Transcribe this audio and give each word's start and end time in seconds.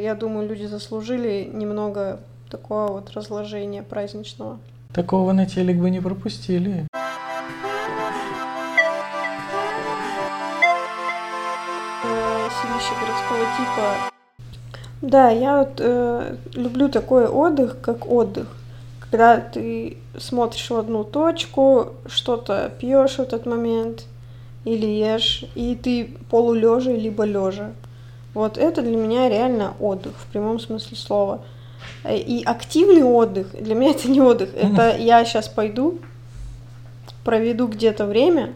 Я 0.00 0.14
думаю, 0.14 0.48
люди 0.48 0.64
заслужили 0.64 1.50
немного 1.52 2.20
такого 2.50 2.92
вот 2.92 3.10
разложения 3.10 3.82
праздничного. 3.82 4.58
Такого 4.94 5.32
на 5.32 5.44
телек 5.44 5.76
бы 5.76 5.90
не 5.90 6.00
пропустили. 6.00 6.86
Селище 12.62 12.94
городского 12.98 13.44
типа. 13.58 14.10
Да, 15.02 15.30
я 15.30 15.58
вот 15.58 15.80
э, 15.80 16.36
люблю 16.54 16.88
такой 16.88 17.26
отдых, 17.26 17.78
как 17.82 18.10
отдых. 18.10 18.56
Когда 19.00 19.36
ты 19.38 19.98
смотришь 20.18 20.70
в 20.70 20.76
одну 20.76 21.04
точку, 21.04 21.90
что-то 22.06 22.72
пьешь 22.80 23.16
в 23.16 23.20
этот 23.20 23.44
момент 23.44 24.04
или 24.64 24.86
ешь, 24.86 25.44
и 25.54 25.74
ты 25.76 26.16
полулежа 26.30 26.90
либо 26.90 27.24
лежа. 27.24 27.72
Вот 28.34 28.58
это 28.58 28.82
для 28.82 28.96
меня 28.96 29.28
реально 29.28 29.74
отдых 29.80 30.14
в 30.16 30.26
прямом 30.26 30.60
смысле 30.60 30.96
слова. 30.96 31.42
Э, 32.04 32.16
И 32.16 32.44
активный 32.44 33.02
отдых 33.02 33.48
для 33.60 33.74
меня 33.74 33.90
это 33.90 34.08
не 34.08 34.20
отдых. 34.20 34.54
Это 34.54 34.96
я 34.96 35.24
сейчас 35.24 35.48
пойду, 35.48 35.98
проведу 37.24 37.66
где-то 37.66 38.06
время, 38.06 38.54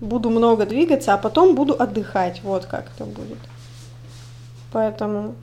буду 0.00 0.30
много 0.30 0.66
двигаться, 0.66 1.14
а 1.14 1.18
потом 1.18 1.54
буду 1.54 1.74
отдыхать. 1.78 2.42
Вот 2.42 2.66
как 2.66 2.90
это 2.94 3.04
будет. 3.04 3.38
Поэтому, 4.70 5.34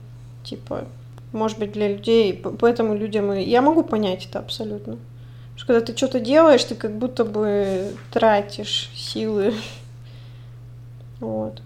типа, 0.44 0.84
может 1.32 1.58
быть, 1.58 1.72
для 1.72 1.88
людей, 1.88 2.32
поэтому 2.34 2.94
людям. 2.94 3.32
Я 3.34 3.60
могу 3.60 3.82
понять 3.82 4.26
это 4.26 4.38
абсолютно. 4.38 4.96
Потому 4.96 5.58
что 5.58 5.66
когда 5.66 5.80
ты 5.86 5.96
что-то 5.96 6.20
делаешь, 6.20 6.64
ты 6.64 6.74
как 6.74 6.96
будто 6.96 7.24
бы 7.24 7.92
тратишь 8.12 8.90
силы. 8.94 9.54
Вот. 11.18 11.62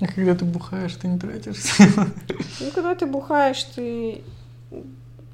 А 0.00 0.06
когда 0.06 0.34
ты 0.34 0.44
бухаешь, 0.44 0.94
ты 0.94 1.08
не 1.08 1.18
тратишь 1.18 1.62
силы. 1.62 2.06
Ну, 2.60 2.70
когда 2.74 2.94
ты 2.94 3.06
бухаешь, 3.06 3.62
ты 3.74 4.22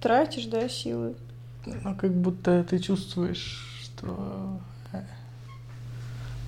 тратишь, 0.01 0.47
да, 0.47 0.69
силы. 0.69 1.15
Ну, 1.67 1.95
как 1.95 2.13
будто 2.13 2.65
ты 2.65 2.79
чувствуешь, 2.79 3.81
что 3.83 4.61
э, 4.93 4.99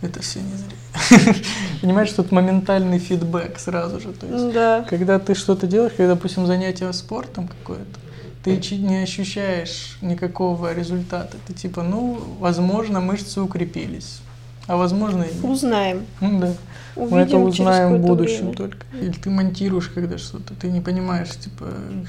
это 0.03 0.21
все 0.23 0.41
не 0.41 0.55
зря. 0.57 1.35
Понимаешь, 1.83 2.13
тут 2.13 2.33
моментальный 2.33 2.99
фидбэк 2.99 3.59
сразу 3.59 4.01
же. 4.01 4.13
То 4.13 4.27
есть, 4.27 4.55
Да. 4.55 4.85
когда 4.89 5.19
ты 5.19 5.35
что-то 5.35 5.67
делаешь, 5.67 5.93
когда, 5.97 6.15
допустим, 6.15 6.47
занятие 6.47 6.93
спортом 6.93 7.49
какое-то, 7.49 8.01
ты 8.45 8.57
не 8.77 9.03
ощущаешь 9.03 9.99
никакого 10.03 10.73
результата. 10.73 11.37
Ты 11.47 11.53
типа, 11.53 11.83
ну, 11.83 12.21
возможно, 12.39 13.01
мышцы 13.01 13.41
укрепились, 13.41 14.21
а 14.67 14.77
возможно 14.77 15.23
и. 15.23 15.47
Узнаем. 15.47 16.07
Ну 16.21 16.41
да. 16.41 16.53
Увидим 16.97 17.17
Мы 17.17 17.23
это 17.23 17.37
узнаем 17.39 17.97
в 17.97 18.07
будущем 18.07 18.51
время. 18.51 18.57
только. 18.57 18.79
Или 18.99 19.13
ты 19.13 19.29
монтируешь 19.29 19.89
когда 19.89 20.17
что-то, 20.17 20.55
ты 20.55 20.71
не 20.71 20.81
понимаешь, 20.81 21.29
типа, 21.37 21.67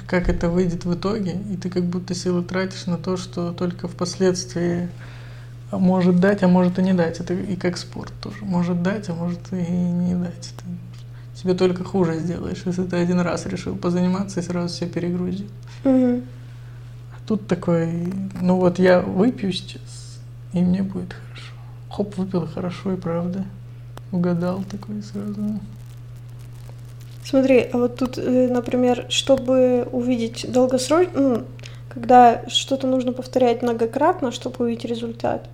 как 0.08 0.30
это 0.30 0.50
выйдет 0.50 0.86
в 0.86 0.94
итоге, 0.94 1.34
и 1.52 1.58
ты 1.58 1.70
как 1.70 1.84
будто 1.84 2.16
силы 2.16 2.42
тратишь 2.42 2.86
на 2.86 2.98
то, 2.98 3.18
что 3.18 3.52
только 3.52 3.90
впоследствии 3.90 4.88
может 5.72 6.22
дать, 6.22 6.44
а 6.44 6.48
может 6.48 6.80
и 6.80 6.82
не 6.84 6.94
дать. 6.94 7.20
Это 7.20 7.34
и 7.34 7.58
как 7.58 7.78
спорт 7.78 8.14
тоже. 8.22 8.38
Может 8.42 8.82
дать, 8.82 9.10
а 9.10 9.14
может 9.14 9.42
и 9.52 9.56
не 9.56 10.16
дать. 10.16 10.54
Ты 10.56 11.42
себе 11.42 11.54
только 11.54 11.84
хуже 11.84 12.20
сделаешь, 12.20 12.64
если 12.66 12.84
ты 12.84 12.96
один 12.96 13.20
раз 13.20 13.46
решил 13.46 13.76
позаниматься 13.76 14.40
и 14.40 14.44
сразу 14.44 14.74
себя 14.74 14.88
перегрузил. 14.90 15.48
Мгм. 15.84 16.24
А 17.12 17.28
тут 17.28 17.46
такой, 17.48 18.14
ну 18.42 18.56
вот 18.56 18.80
я 18.80 19.02
выпью 19.02 19.52
сейчас, 19.52 20.20
и 20.54 20.62
мне 20.62 20.82
будет 20.82 21.14
хорошо. 21.14 21.52
Хоп, 21.98 22.16
выпил 22.16 22.46
хорошо, 22.46 22.94
и 22.94 22.96
правда. 22.96 23.44
Угадал 24.12 24.62
такой 24.70 25.02
сразу. 25.02 25.60
Смотри, 27.24 27.68
а 27.74 27.78
вот 27.80 27.96
тут, 27.96 28.20
э, 28.20 28.48
например, 28.48 29.08
чтобы 29.10 29.88
увидеть 29.92 30.46
долгосрочно, 30.48 31.20
ну, 31.20 31.44
когда 31.90 32.48
что-то 32.50 32.86
нужно 32.86 33.14
повторять 33.14 33.64
многократно, 33.64 34.32
чтобы 34.32 34.66
увидеть 34.66 34.86
результат, 34.86 35.50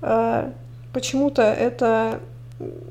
э, 0.00 0.50
почему-то 0.94 1.42
это 1.42 2.20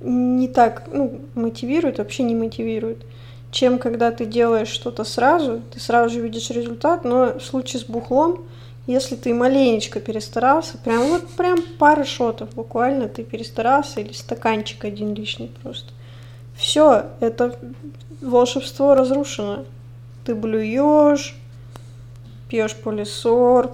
не 0.02 0.48
так, 0.48 0.84
ну, 0.94 1.22
мотивирует, 1.34 1.98
вообще 1.98 2.22
не 2.22 2.36
мотивирует, 2.36 3.08
чем 3.50 3.80
когда 3.80 4.12
ты 4.12 4.26
делаешь 4.28 4.68
что-то 4.68 5.04
сразу, 5.04 5.64
ты 5.74 5.80
сразу 5.80 6.14
же 6.14 6.22
видишь 6.22 6.52
результат, 6.52 7.06
но 7.06 7.40
в 7.40 7.44
случае 7.44 7.82
с 7.82 7.86
бухлом, 7.86 8.44
если 8.88 9.16
ты 9.16 9.34
маленечко 9.34 10.00
перестарался, 10.00 10.78
прям 10.78 11.08
вот 11.10 11.28
прям 11.30 11.58
пара 11.80 12.04
шотов 12.04 12.54
буквально 12.54 13.08
ты 13.08 13.24
перестарался, 13.24 14.02
или 14.02 14.14
стаканчик 14.14 14.86
один 14.86 15.14
лишний 15.14 15.52
просто, 15.64 15.92
все, 16.56 17.08
это 17.20 17.58
волшебство 18.22 18.96
разрушено. 18.96 19.66
Ты 20.24 20.36
блюешь, 20.36 21.36
пьешь 22.50 22.76
полисорб, 22.76 23.72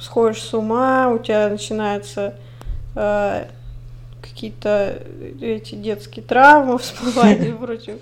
сходишь 0.00 0.42
с 0.42 0.54
ума, 0.54 1.08
у 1.08 1.18
тебя 1.18 1.48
начинаются 1.48 2.34
э, 2.94 3.46
какие-то 4.20 5.02
эти 5.40 5.74
детские 5.74 6.24
травмы, 6.24 6.78
всплывают 6.78 7.40
и 7.40 7.52
прочее. 7.52 7.98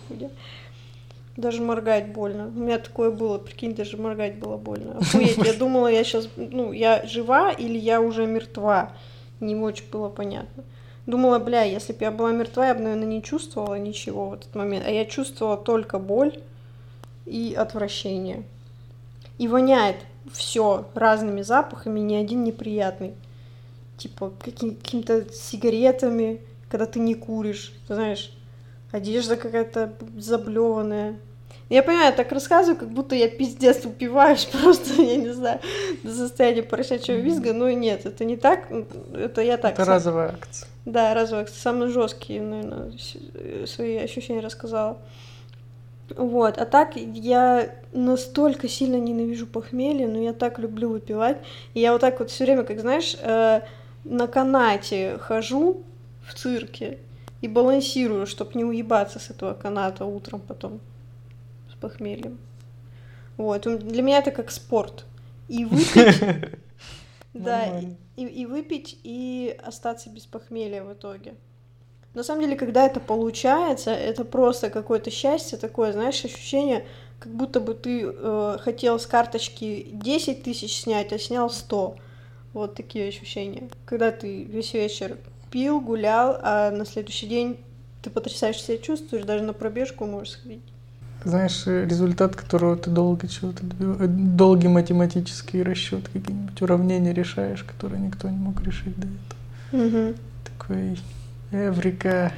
Даже 1.37 1.61
моргать 1.61 2.13
больно. 2.13 2.47
У 2.47 2.61
меня 2.61 2.79
такое 2.79 3.11
было, 3.11 3.37
прикинь, 3.39 3.75
даже 3.75 3.97
моргать 3.99 4.37
было 4.37 4.57
больно. 4.57 4.99
Охуеть, 5.01 5.37
я 5.37 5.53
думала, 5.53 5.89
я 5.89 6.03
сейчас, 6.03 6.29
ну, 6.37 6.73
я 6.73 7.05
жива 7.05 7.53
или 7.53 7.79
я 7.79 8.01
уже 8.01 8.27
мертва. 8.27 8.93
Не 9.41 9.55
очень 9.55 9.85
было 9.91 10.09
понятно. 10.09 10.65
Думала, 11.05 11.39
бля, 11.39 11.63
если 11.63 11.93
бы 11.93 11.99
я 12.01 12.11
была 12.11 12.33
мертва, 12.33 12.67
я 12.69 12.75
бы, 12.75 12.81
наверное, 12.81 13.07
не 13.07 13.23
чувствовала 13.23 13.79
ничего 13.79 14.31
в 14.31 14.35
этот 14.35 14.55
момент. 14.55 14.87
А 14.87 14.91
я 14.91 15.05
чувствовала 15.05 15.57
только 15.57 15.99
боль 15.99 16.41
и 17.27 17.55
отвращение. 17.57 18.43
И 19.39 19.47
воняет 19.47 19.97
все 20.33 20.87
разными 20.95 21.43
запахами, 21.43 22.01
ни 22.01 22.15
один 22.15 22.45
неприятный. 22.45 23.15
Типа 23.99 24.33
каким- 24.43 24.75
какими-то 24.75 25.33
сигаретами, 25.33 26.41
когда 26.69 26.87
ты 26.87 26.99
не 26.99 27.15
куришь, 27.15 27.73
знаешь, 27.89 28.33
одежда 28.97 29.37
какая-то 29.37 29.93
заблеванная. 30.19 31.17
Я 31.69 31.83
понимаю, 31.83 32.07
я 32.07 32.13
так 32.13 32.31
рассказываю, 32.31 32.79
как 32.79 32.91
будто 32.91 33.15
я 33.17 33.29
пиздец 33.29 33.85
упиваюсь 33.85 34.45
просто, 34.53 35.03
я 35.03 35.17
не 35.17 35.31
знаю, 35.33 35.61
до 36.03 36.13
состояния 36.13 36.63
поросячьего 36.63 37.17
визга, 37.17 37.53
но 37.53 37.69
нет, 37.71 38.07
это 38.07 38.25
не 38.25 38.37
так, 38.37 38.69
это 39.15 39.41
я 39.43 39.57
так. 39.57 39.73
Это 39.75 39.85
сам- 39.85 39.95
разовая 39.95 40.29
акция. 40.31 40.69
да, 40.85 41.13
разовые, 41.15 41.47
самые 41.49 41.91
жесткие, 41.91 42.41
наверное, 42.41 42.93
э, 43.35 43.65
свои 43.67 43.97
ощущения 43.97 44.41
рассказала. 44.41 44.99
Вот, 46.17 46.57
а 46.59 46.67
так 46.67 46.95
я 46.97 47.69
настолько 47.93 48.69
сильно 48.69 48.95
ненавижу 48.95 49.47
похмелье, 49.49 50.07
но 50.07 50.21
я 50.21 50.33
так 50.33 50.61
люблю 50.61 50.91
выпивать. 50.91 51.39
И 51.75 51.81
я 51.81 51.91
вот 51.91 52.01
так 52.01 52.21
вот 52.21 52.31
все 52.31 52.45
время, 52.45 52.63
как 52.63 52.79
знаешь, 52.79 53.17
э, 53.21 53.63
на 54.05 54.29
канате 54.29 55.19
хожу 55.21 55.83
в 56.25 56.35
цирке 56.35 56.99
и 57.41 57.49
балансирую, 57.49 58.27
чтобы 58.27 58.53
не 58.55 58.65
уебаться 58.65 59.19
с 59.19 59.31
этого 59.31 59.55
каната 59.55 60.05
утром 60.05 60.41
потом 60.41 60.81
с 61.71 61.75
похмельем. 61.75 62.39
Вот, 63.37 63.63
для 63.63 64.03
меня 64.03 64.19
это 64.19 64.31
как 64.31 64.51
спорт. 64.51 65.05
И 65.49 65.65
выпить, 65.65 66.21
да, 67.35 67.81
и, 68.17 68.25
и 68.25 68.47
выпить, 68.47 68.99
и 69.05 69.57
остаться 69.63 70.11
без 70.11 70.25
похмелья 70.27 70.83
в 70.83 70.93
итоге. 70.93 71.35
На 72.15 72.25
самом 72.25 72.41
деле, 72.41 72.57
когда 72.57 72.87
это 72.87 72.99
получается, 72.99 73.91
это 73.91 74.25
просто 74.25 74.71
какое-то 74.71 75.11
счастье 75.11 75.59
такое, 75.59 75.93
знаешь, 75.93 76.25
ощущение, 76.25 76.87
как 77.19 77.31
будто 77.33 77.61
бы 77.61 77.75
ты 77.75 78.07
э, 78.07 78.59
хотел 78.61 78.99
с 78.99 79.07
карточки 79.07 79.87
10 79.93 80.43
тысяч 80.43 80.81
снять, 80.81 81.13
а 81.13 81.19
снял 81.19 81.51
100. 81.51 81.97
Вот 82.55 82.75
такие 82.75 83.09
ощущения. 83.09 83.69
Когда 83.85 84.13
ты 84.13 84.45
весь 84.45 84.73
вечер 84.73 85.19
пил, 85.51 85.81
гулял, 85.81 86.39
а 86.43 86.71
на 86.71 86.85
следующий 86.85 87.27
день 87.27 87.59
ты 88.03 88.11
потрясающе 88.11 88.61
себя 88.61 88.79
чувствуешь, 88.79 89.25
даже 89.25 89.43
на 89.45 89.53
пробежку 89.53 90.07
можешь 90.07 90.33
сходить. 90.35 90.63
Знаешь, 91.25 91.67
э, 91.67 91.85
результат, 91.87 92.37
которого 92.37 92.77
ты 92.77 92.91
долго 92.91 93.27
чего-то 93.27 93.65
добива- 93.65 94.07
долгий 94.07 94.69
математический 94.69 95.63
расчет, 95.63 96.09
какие-нибудь 96.09 96.61
уравнения 96.63 97.13
решаешь, 97.13 97.65
которые 97.65 98.01
никто 98.01 98.29
не 98.29 98.37
мог 98.37 98.63
решить 98.63 98.95
до 98.97 99.09
этого. 99.09 100.15
Такой 100.45 100.99
Эврика. 101.51 102.33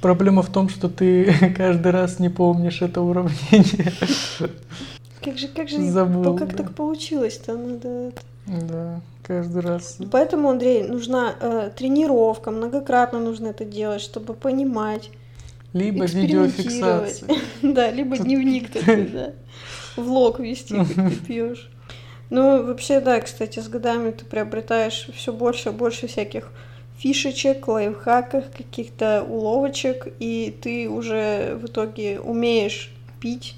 Проблема 0.00 0.42
в 0.42 0.50
том, 0.50 0.68
что 0.68 0.88
ты 0.88 1.32
каждый 1.56 1.92
раз 1.92 2.18
не 2.18 2.28
помнишь 2.30 2.80
это 2.82 3.02
уравнение. 3.02 3.92
Как 5.22 5.36
же, 5.36 5.48
как 5.48 5.68
же, 5.68 5.82
Забыл, 5.90 6.36
как 6.36 6.52
да. 6.52 6.56
так 6.56 6.74
получилось-то? 6.74 7.54
Надо 7.56 8.12
Да, 8.46 9.00
каждый 9.30 9.62
раз. 9.62 9.98
Поэтому, 10.10 10.50
Андрей, 10.50 10.82
нужна 10.82 11.34
э, 11.40 11.70
тренировка, 11.76 12.50
многократно 12.50 13.20
нужно 13.20 13.48
это 13.48 13.64
делать, 13.64 14.02
чтобы 14.02 14.34
понимать, 14.34 15.10
Либо 15.72 16.04
видеофиксация. 16.04 17.28
Да, 17.62 17.92
либо 17.92 18.18
дневник 18.18 18.70
такой, 18.72 19.06
да. 19.06 19.32
Влог 19.94 20.40
вести, 20.40 20.74
как 20.74 20.88
ты 20.88 21.16
пьешь. 21.26 21.70
Ну, 22.28 22.64
вообще, 22.64 23.00
да, 23.00 23.20
кстати, 23.20 23.60
с 23.60 23.68
годами 23.68 24.10
ты 24.10 24.24
приобретаешь 24.24 25.08
все 25.14 25.32
больше 25.32 25.68
и 25.68 25.72
больше 25.72 26.08
всяких 26.08 26.50
фишечек, 26.98 27.68
лайфхаках, 27.68 28.50
каких-то 28.50 29.24
уловочек, 29.28 30.08
и 30.18 30.56
ты 30.60 30.88
уже 30.88 31.56
в 31.62 31.66
итоге 31.66 32.18
умеешь 32.18 32.92
пить. 33.20 33.54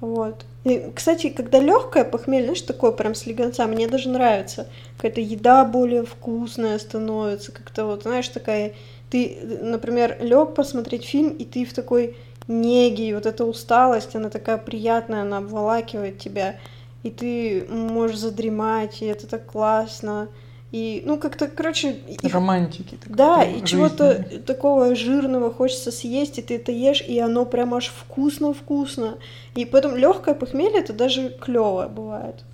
Вот. 0.00 0.46
Кстати, 0.94 1.30
когда 1.30 1.60
легкое 1.60 2.04
похмелье, 2.04 2.46
знаешь, 2.46 2.62
такое 2.62 2.92
прям 2.92 3.14
с 3.14 3.26
легонца, 3.26 3.66
мне 3.66 3.88
даже 3.88 4.08
нравится. 4.08 4.68
Какая-то 4.96 5.20
еда 5.20 5.64
более 5.64 6.04
вкусная 6.04 6.78
становится, 6.78 7.52
как-то 7.52 7.86
вот, 7.86 8.02
знаешь, 8.02 8.28
такая... 8.28 8.74
Ты, 9.10 9.38
например, 9.62 10.18
лег 10.20 10.54
посмотреть 10.54 11.06
фильм, 11.06 11.30
и 11.30 11.44
ты 11.46 11.64
в 11.64 11.72
такой 11.72 12.16
неге, 12.46 13.08
и 13.08 13.14
вот 13.14 13.24
эта 13.24 13.46
усталость, 13.46 14.14
она 14.14 14.28
такая 14.28 14.58
приятная, 14.58 15.22
она 15.22 15.38
обволакивает 15.38 16.18
тебя, 16.18 16.56
и 17.02 17.10
ты 17.10 17.66
можешь 17.70 18.18
задремать, 18.18 19.00
и 19.00 19.06
это 19.06 19.26
так 19.26 19.46
классно. 19.46 20.28
И, 20.70 21.02
ну, 21.06 21.16
как-то, 21.18 21.48
короче... 21.48 21.96
Романтики. 22.22 22.96
Такой, 22.96 23.16
да, 23.16 23.42
и 23.42 23.64
чего-то 23.64 24.22
такого 24.46 24.94
жирного 24.94 25.52
хочется 25.52 25.90
съесть, 25.90 26.38
и 26.38 26.42
ты 26.42 26.56
это 26.56 26.72
ешь, 26.72 27.00
и 27.00 27.18
оно 27.18 27.46
прям 27.46 27.74
аж 27.74 27.90
вкусно-вкусно. 27.90 29.16
И 29.54 29.64
поэтому 29.64 29.96
легкое 29.96 30.34
похмелье 30.34 30.80
это 30.80 30.92
даже 30.92 31.30
клево 31.30 31.88
бывает. 31.88 32.44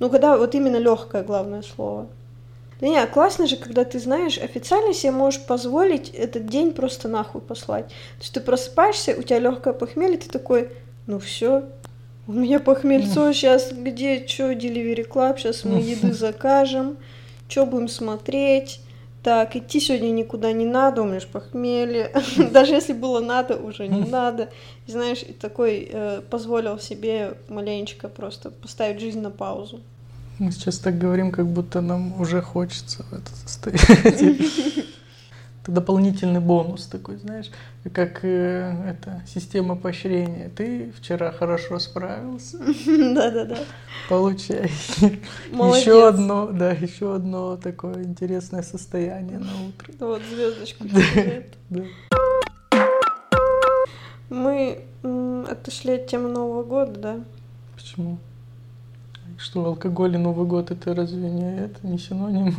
Ну, 0.00 0.10
когда 0.10 0.36
вот 0.36 0.54
именно 0.54 0.78
легкое 0.78 1.22
главное 1.22 1.62
слово. 1.62 2.08
Да 2.80 2.88
не, 2.88 3.06
классно 3.06 3.46
же, 3.46 3.56
когда 3.56 3.84
ты 3.84 4.00
знаешь, 4.00 4.38
официально 4.38 4.94
себе 4.94 5.12
можешь 5.12 5.42
позволить 5.42 6.08
этот 6.08 6.46
день 6.46 6.72
просто 6.72 7.08
нахуй 7.08 7.42
послать. 7.42 7.88
То 7.88 8.20
есть 8.20 8.32
ты 8.32 8.40
просыпаешься, 8.40 9.14
у 9.16 9.22
тебя 9.22 9.38
легкое 9.38 9.74
похмелье, 9.74 10.16
ты 10.16 10.28
такой, 10.30 10.70
ну 11.06 11.18
все, 11.18 11.64
у 12.26 12.32
меня 12.32 12.58
похмельцо, 12.58 13.32
сейчас 13.32 13.70
где, 13.72 14.26
что, 14.26 14.52
Delivery 14.52 15.06
Club, 15.06 15.36
сейчас 15.36 15.64
мы 15.64 15.78
еды 15.78 16.12
закажем, 16.14 16.96
что 17.50 17.66
будем 17.66 17.88
смотреть? 17.88 18.80
Так, 19.22 19.54
идти 19.54 19.80
сегодня 19.80 20.10
никуда 20.10 20.52
не 20.52 20.64
надо, 20.64 21.02
у 21.02 21.04
меня 21.04 21.20
же 21.20 21.26
похмелье. 21.26 22.10
Даже 22.52 22.72
если 22.72 22.94
было 22.94 23.20
надо, 23.20 23.56
уже 23.56 23.86
не 23.86 24.04
надо. 24.04 24.48
И 24.86 24.92
знаешь, 24.92 25.24
такой 25.38 25.88
э, 25.92 26.22
позволил 26.30 26.78
себе 26.78 27.34
маленечко 27.48 28.08
просто 28.08 28.50
поставить 28.50 29.00
жизнь 29.00 29.20
на 29.20 29.30
паузу. 29.30 29.80
Мы 30.38 30.52
сейчас 30.52 30.78
так 30.78 30.96
говорим, 30.96 31.32
как 31.32 31.46
будто 31.46 31.82
нам 31.82 32.18
уже 32.18 32.40
хочется 32.40 33.04
в 33.10 33.12
это 33.12 33.30
состояние. 33.36 34.38
Это 35.62 35.72
дополнительный 35.72 36.40
бонус 36.40 36.86
такой, 36.86 37.16
знаешь, 37.16 37.50
как 37.92 38.24
э, 38.24 38.72
это 38.88 39.22
система 39.26 39.76
поощрения. 39.76 40.50
Ты 40.56 40.90
вчера 40.96 41.32
хорошо 41.32 41.78
справился. 41.78 42.58
Да-да-да. 42.86 43.58
Получай. 44.08 44.70
Еще 45.52 46.08
одно, 46.08 46.46
да, 46.46 46.70
еще 46.70 47.14
одно 47.14 47.56
такое 47.56 48.04
интересное 48.04 48.62
состояние 48.62 49.38
на 49.38 49.50
утро. 49.68 49.92
Вот 50.00 50.22
звездочку. 50.22 50.84
Мы 54.30 54.82
отошли 55.50 55.94
от 55.94 56.06
темы 56.06 56.30
Нового 56.30 56.62
года, 56.62 56.92
да? 56.98 57.20
Почему? 57.76 58.18
Что 59.40 59.64
алкоголь 59.64 60.16
и 60.16 60.18
Новый 60.18 60.46
год 60.46 60.70
это 60.70 60.94
разве 60.94 61.30
не 61.30 61.60
это 61.60 61.86
не 61.86 61.98
синоним? 61.98 62.54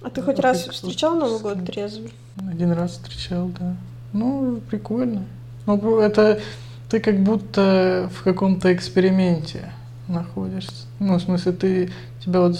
А 0.00 0.10
ты 0.10 0.22
хоть 0.22 0.38
раз 0.38 0.68
встречал 0.68 1.16
Новый 1.16 1.40
год 1.40 1.64
трезвый? 1.66 2.12
Один 2.48 2.70
раз 2.72 2.92
встречал, 2.92 3.50
да. 3.58 3.76
Ну, 4.12 4.60
прикольно. 4.70 5.24
Ну, 5.66 5.98
это 5.98 6.40
ты 6.88 7.00
как 7.00 7.20
будто 7.20 8.08
в 8.14 8.22
каком-то 8.22 8.72
эксперименте 8.72 9.72
находишься. 10.06 10.86
Ну, 11.00 11.16
в 11.16 11.20
смысле, 11.20 11.52
ты 11.52 11.90
тебя 12.24 12.42
вот 12.42 12.56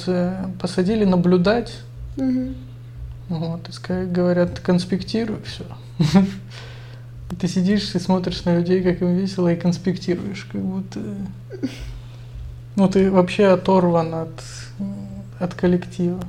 посадили 0.60 1.04
наблюдать. 1.04 1.72
Угу. 2.16 2.54
Вот, 3.28 3.70
и 3.90 4.04
говорят, 4.06 4.58
конспектируй 4.58 5.38
все. 5.44 5.64
Ты 7.40 7.48
сидишь 7.48 7.94
и 7.94 7.98
смотришь 7.98 8.44
на 8.44 8.58
людей, 8.58 8.82
как 8.82 9.00
им 9.00 9.16
весело, 9.16 9.52
и 9.52 9.56
конспектируешь, 9.56 10.44
как 10.50 10.60
будто... 10.60 11.00
Ну, 12.76 12.88
ты 12.88 13.10
вообще 13.10 13.46
оторван 13.46 14.14
от, 14.14 14.44
от 15.38 15.54
коллектива. 15.54 16.20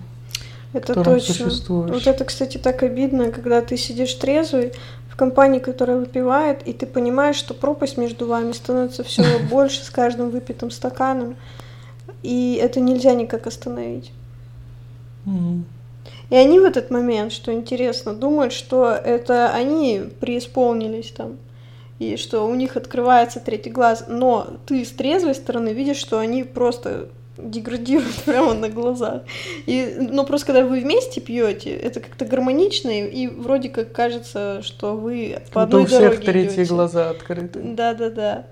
Это 0.73 1.03
точно. 1.03 1.49
Вот 1.67 2.05
это, 2.05 2.25
кстати, 2.25 2.57
так 2.57 2.83
обидно, 2.83 3.31
когда 3.31 3.61
ты 3.61 3.77
сидишь 3.77 4.13
трезвый 4.15 4.73
в 5.09 5.15
компании, 5.15 5.59
которая 5.59 5.97
выпивает, 5.97 6.67
и 6.67 6.73
ты 6.73 6.85
понимаешь, 6.85 7.37
что 7.37 7.53
пропасть 7.53 7.97
между 7.97 8.27
вами 8.27 8.51
становится 8.51 9.03
все 9.03 9.23
больше 9.49 9.83
с 9.83 9.89
каждым 9.89 10.29
выпитым 10.29 10.71
стаканом, 10.71 11.37
и 12.23 12.59
это 12.61 12.79
нельзя 12.81 13.13
никак 13.13 13.47
остановить. 13.47 14.11
И 16.29 16.35
они 16.35 16.59
в 16.59 16.63
этот 16.63 16.91
момент, 16.91 17.31
что 17.31 17.53
интересно, 17.53 18.13
думают, 18.13 18.51
что 18.51 18.89
это 18.89 19.51
они 19.53 20.03
преисполнились 20.19 21.11
там, 21.11 21.37
и 21.99 22.17
что 22.17 22.45
у 22.45 22.55
них 22.55 22.75
открывается 22.75 23.39
третий 23.39 23.69
глаз, 23.69 24.05
но 24.07 24.47
ты 24.65 24.83
с 24.83 24.91
трезвой 24.91 25.35
стороны 25.35 25.69
видишь, 25.69 25.97
что 25.97 26.19
они 26.19 26.43
просто 26.43 27.07
деградирует 27.37 28.15
прямо 28.25 28.53
на 28.53 28.69
глазах. 28.69 29.23
И, 29.65 29.95
ну, 29.97 30.25
просто 30.25 30.47
когда 30.47 30.65
вы 30.65 30.81
вместе 30.81 31.21
пьете, 31.21 31.71
это 31.71 31.99
как-то 31.99 32.25
гармонично, 32.25 32.89
и, 32.89 33.27
вроде 33.27 33.69
как 33.69 33.91
кажется, 33.91 34.61
что 34.61 34.95
вы 34.95 35.41
по 35.53 35.63
одной 35.63 35.83
у 35.83 35.85
всех 35.85 36.21
третьи 36.21 36.61
идете. 36.61 36.73
глаза 36.73 37.09
открыты. 37.09 37.59
Да-да-да. 37.59 38.45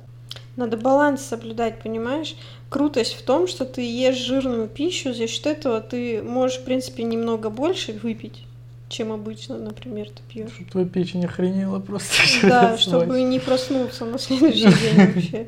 Надо 0.56 0.78
баланс 0.78 1.22
соблюдать, 1.22 1.82
понимаешь? 1.82 2.36
Крутость 2.70 3.14
в 3.14 3.24
том, 3.24 3.48
что 3.48 3.66
ты 3.66 3.82
ешь 3.82 4.18
жирную 4.18 4.68
пищу, 4.68 5.14
за 5.14 5.28
счет 5.28 5.48
этого 5.48 5.82
ты 5.82 6.22
можешь, 6.22 6.60
в 6.60 6.64
принципе, 6.64 7.04
немного 7.04 7.50
больше 7.50 7.94
выпить 7.94 8.46
чем 8.94 9.12
обычно, 9.12 9.58
например, 9.58 10.10
ты 10.10 10.22
пьешь. 10.30 10.52
Чтобы 10.54 10.70
твоя 10.70 10.88
печень 10.88 11.26
охренела 11.26 11.80
просто. 11.80 12.14
Да, 12.44 12.78
чтобы 12.78 13.22
не 13.24 13.40
проснуться 13.40 14.06
на 14.06 14.20
следующий 14.20 14.66
день 14.66 14.96
вообще. 15.14 15.48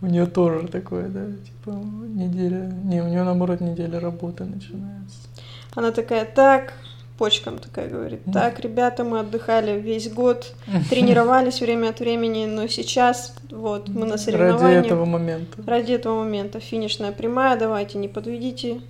У 0.00 0.06
нее 0.06 0.26
тоже 0.26 0.68
такое, 0.68 1.08
да, 1.08 1.26
типа 1.26 1.70
неделя, 1.70 2.72
не, 2.84 3.00
у 3.02 3.08
нее 3.08 3.22
наоборот 3.22 3.60
неделя 3.60 4.00
работы 4.00 4.44
начинается. 4.44 5.16
Она 5.74 5.92
такая, 5.92 6.24
так, 6.24 6.74
почкам 7.18 7.58
такая 7.58 7.88
говорит, 7.88 8.20
так, 8.32 8.60
ребята, 8.60 9.04
мы 9.04 9.20
отдыхали 9.20 9.80
весь 9.80 10.10
год, 10.10 10.54
тренировались 10.90 11.60
время 11.60 11.90
от 11.90 12.00
времени, 12.00 12.46
но 12.46 12.66
сейчас 12.66 13.34
вот 13.50 13.88
мы 13.88 14.06
на 14.06 14.18
соревнованиях. 14.18 14.62
Ради 14.62 14.86
этого 14.86 15.04
момента. 15.04 15.62
Ради 15.66 15.92
этого 15.92 16.18
момента. 16.18 16.60
Финишная 16.60 17.12
прямая, 17.12 17.58
давайте, 17.58 17.98
не 17.98 18.08
подведите. 18.08 18.80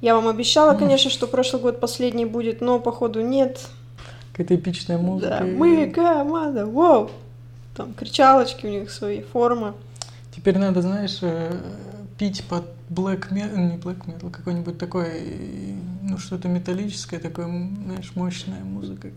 Я 0.00 0.14
вам 0.14 0.28
обещала, 0.28 0.74
конечно, 0.74 1.10
что 1.10 1.26
прошлый 1.26 1.60
год 1.60 1.80
последний 1.80 2.24
будет, 2.24 2.60
но 2.60 2.78
походу 2.78 3.20
нет. 3.20 3.60
Какая-то 4.32 4.54
эпичная 4.54 4.98
музыка. 4.98 5.38
Да, 5.40 5.44
мы 5.44 5.90
команда, 5.90 6.66
вау! 6.66 7.10
Там 7.76 7.94
кричалочки 7.94 8.66
у 8.66 8.68
них 8.68 8.90
свои, 8.90 9.22
формы. 9.22 9.74
Теперь 10.34 10.58
надо, 10.58 10.82
знаешь, 10.82 11.18
э, 11.22 11.52
пить 12.18 12.44
под 12.44 12.64
black 12.90 13.30
metal, 13.30 13.56
не 13.56 13.76
black 13.76 14.04
metal, 14.06 14.30
какой-нибудь 14.30 14.78
такой, 14.78 15.76
ну 16.02 16.18
что-то 16.18 16.48
металлическое, 16.48 17.20
такое, 17.20 17.46
знаешь, 17.46 18.12
мощная 18.16 18.64
музыка, 18.64 19.08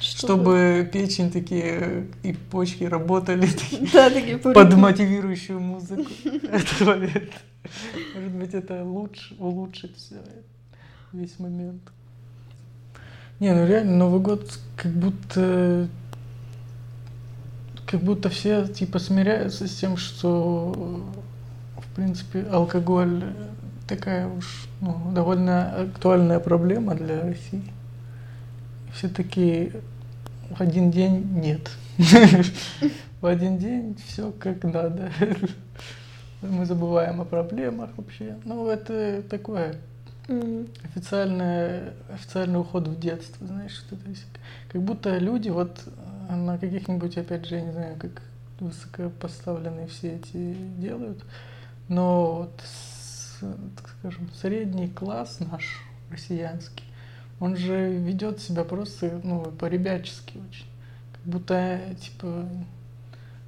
что 0.00 0.26
чтобы 0.26 0.90
печень 0.92 1.30
такие 1.30 2.08
и 2.22 2.32
почки 2.32 2.84
работали 2.84 3.48
да, 3.92 4.10
такие 4.10 4.38
под 4.38 4.74
мотивирующую 4.74 5.60
музыку. 5.60 6.10
Может 8.14 8.32
быть, 8.32 8.54
это 8.54 8.82
лучше, 8.84 9.36
улучшит 9.38 9.96
все 9.96 10.16
весь 11.12 11.38
момент. 11.38 11.82
Не, 13.40 13.54
ну 13.54 13.66
реально 13.66 13.96
Новый 13.96 14.20
год 14.20 14.58
как 14.76 14.92
будто 14.92 15.88
как 17.86 18.00
будто 18.00 18.28
все 18.28 18.66
типа 18.66 18.98
смиряются 18.98 19.66
с 19.66 19.74
тем, 19.76 19.96
что 19.96 21.08
принципе 21.98 22.44
алкоголь 22.52 23.24
такая 23.88 24.28
уж 24.28 24.68
ну, 24.80 25.10
довольно 25.12 25.82
актуальная 25.82 26.38
проблема 26.38 26.94
для 26.94 27.22
России. 27.22 27.64
Все 28.94 29.08
таки 29.08 29.72
в 30.50 30.60
один 30.60 30.92
день 30.92 31.26
нет. 31.34 31.70
В 33.20 33.26
один 33.26 33.58
день 33.58 33.96
все 34.06 34.30
как 34.30 34.62
надо. 34.62 35.10
Мы 36.40 36.64
забываем 36.66 37.20
о 37.20 37.24
проблемах 37.24 37.90
вообще. 37.96 38.36
Ну, 38.44 38.68
это 38.68 39.24
такое 39.28 39.74
официальное, 40.84 41.94
официальный 42.14 42.60
уход 42.60 42.86
в 42.86 43.00
детство, 43.00 43.44
знаешь, 43.44 43.72
что 43.72 43.96
то 43.96 44.08
есть, 44.08 44.24
как 44.70 44.82
будто 44.82 45.18
люди 45.18 45.48
вот 45.48 45.80
на 46.30 46.58
каких-нибудь, 46.58 47.18
опять 47.18 47.46
же, 47.46 47.56
я 47.56 47.62
не 47.62 47.72
знаю, 47.72 47.96
как 47.98 48.22
высокопоставленные 48.60 49.88
все 49.88 50.14
эти 50.14 50.54
делают, 50.78 51.24
но 51.88 52.34
вот, 52.36 52.62
так 53.40 53.88
скажем, 53.98 54.28
средний 54.34 54.88
класс 54.88 55.38
наш, 55.40 55.80
россиянский, 56.10 56.84
он 57.40 57.56
же 57.56 57.92
ведет 57.92 58.40
себя 58.40 58.64
просто, 58.64 59.20
ну, 59.22 59.42
по-ребячески 59.44 60.38
очень. 60.38 60.66
Как 61.12 61.22
будто, 61.22 61.80
типа, 62.00 62.48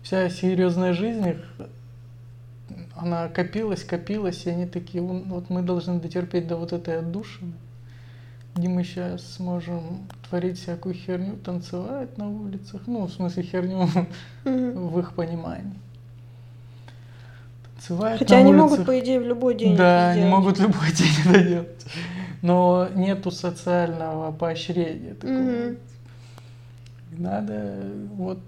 вся 0.03 0.29
серьезная 0.31 0.93
жизнь 0.93 1.27
их, 1.27 1.69
она 2.95 3.29
копилась, 3.29 3.83
копилась, 3.85 4.47
и 4.47 4.51
они 4.51 4.67
такие, 4.67 5.03
вот 5.03 5.51
мы 5.51 5.63
должны 5.63 5.99
дотерпеть 6.01 6.47
до 6.47 6.57
вот 6.57 6.73
этой 6.73 6.99
отдушины. 6.99 7.53
где 8.55 8.69
мы 8.69 8.85
сейчас 8.85 9.39
можем 9.39 10.07
творить 10.29 10.59
всякую 10.59 10.95
херню, 10.95 11.37
танцевать 11.37 12.19
на 12.19 12.29
улицах, 12.29 12.83
ну, 12.87 13.07
в 13.07 13.13
смысле 13.13 13.43
херню 13.43 13.89
в 14.45 14.99
их 14.99 15.15
понимании. 15.15 15.79
Танцевать 17.81 18.19
Хотя 18.19 18.35
на 18.35 18.41
они 18.41 18.51
улицах. 18.53 18.71
могут, 18.71 18.87
по 18.87 18.99
идее, 18.99 19.21
в 19.21 19.27
любой 19.27 19.55
день 19.55 19.77
Да, 19.77 20.11
они 20.11 20.25
могут 20.25 20.59
в 20.59 20.63
любой 20.63 20.93
день 20.93 21.15
это 21.25 21.43
делать. 21.43 21.87
Но 22.43 22.89
нету 22.95 23.31
социального 23.31 24.33
поощрения 24.33 25.15
такого. 25.15 25.69
Угу. 25.69 25.77
Надо 27.19 27.75
вот 28.15 28.39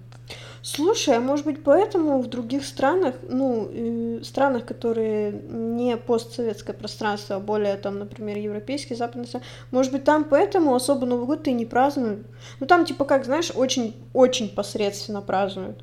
Слушай, 0.65 1.17
а 1.17 1.21
может 1.21 1.45
быть 1.45 1.65
поэтому 1.65 2.23
в 2.23 2.29
других 2.29 2.65
странах, 2.65 3.17
ну, 3.29 3.69
э, 3.69 4.21
странах, 4.23 4.65
которые 4.65 5.33
не 5.33 5.97
постсоветское 5.97 6.73
пространство, 6.73 7.37
а 7.37 7.41
более 7.41 7.77
там, 7.77 7.99
например, 7.99 8.39
европейские, 8.39 8.97
западные 8.97 9.27
страны, 9.27 9.45
может 9.73 9.91
быть 9.91 10.05
там 10.05 10.23
поэтому 10.23 10.73
особо 10.73 11.05
Новый 11.05 11.27
год 11.27 11.49
и 11.49 11.53
не 11.53 11.67
празднуют? 11.67 12.25
Ну 12.61 12.67
там 12.67 12.85
типа 12.85 13.05
как, 13.05 13.25
знаешь, 13.25 13.51
очень-очень 13.53 14.51
посредственно 14.51 15.21
празднуют. 15.21 15.83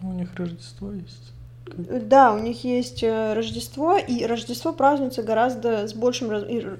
У 0.00 0.12
них 0.12 0.32
Рождество 0.36 0.92
есть. 0.92 1.31
Да, 1.76 2.32
у 2.32 2.38
них 2.38 2.64
есть 2.64 3.02
э, 3.02 3.34
Рождество, 3.34 3.96
и 3.96 4.24
Рождество 4.24 4.72
празднуется 4.72 5.22
гораздо 5.22 5.86
с 5.86 5.94
большим... 5.94 6.30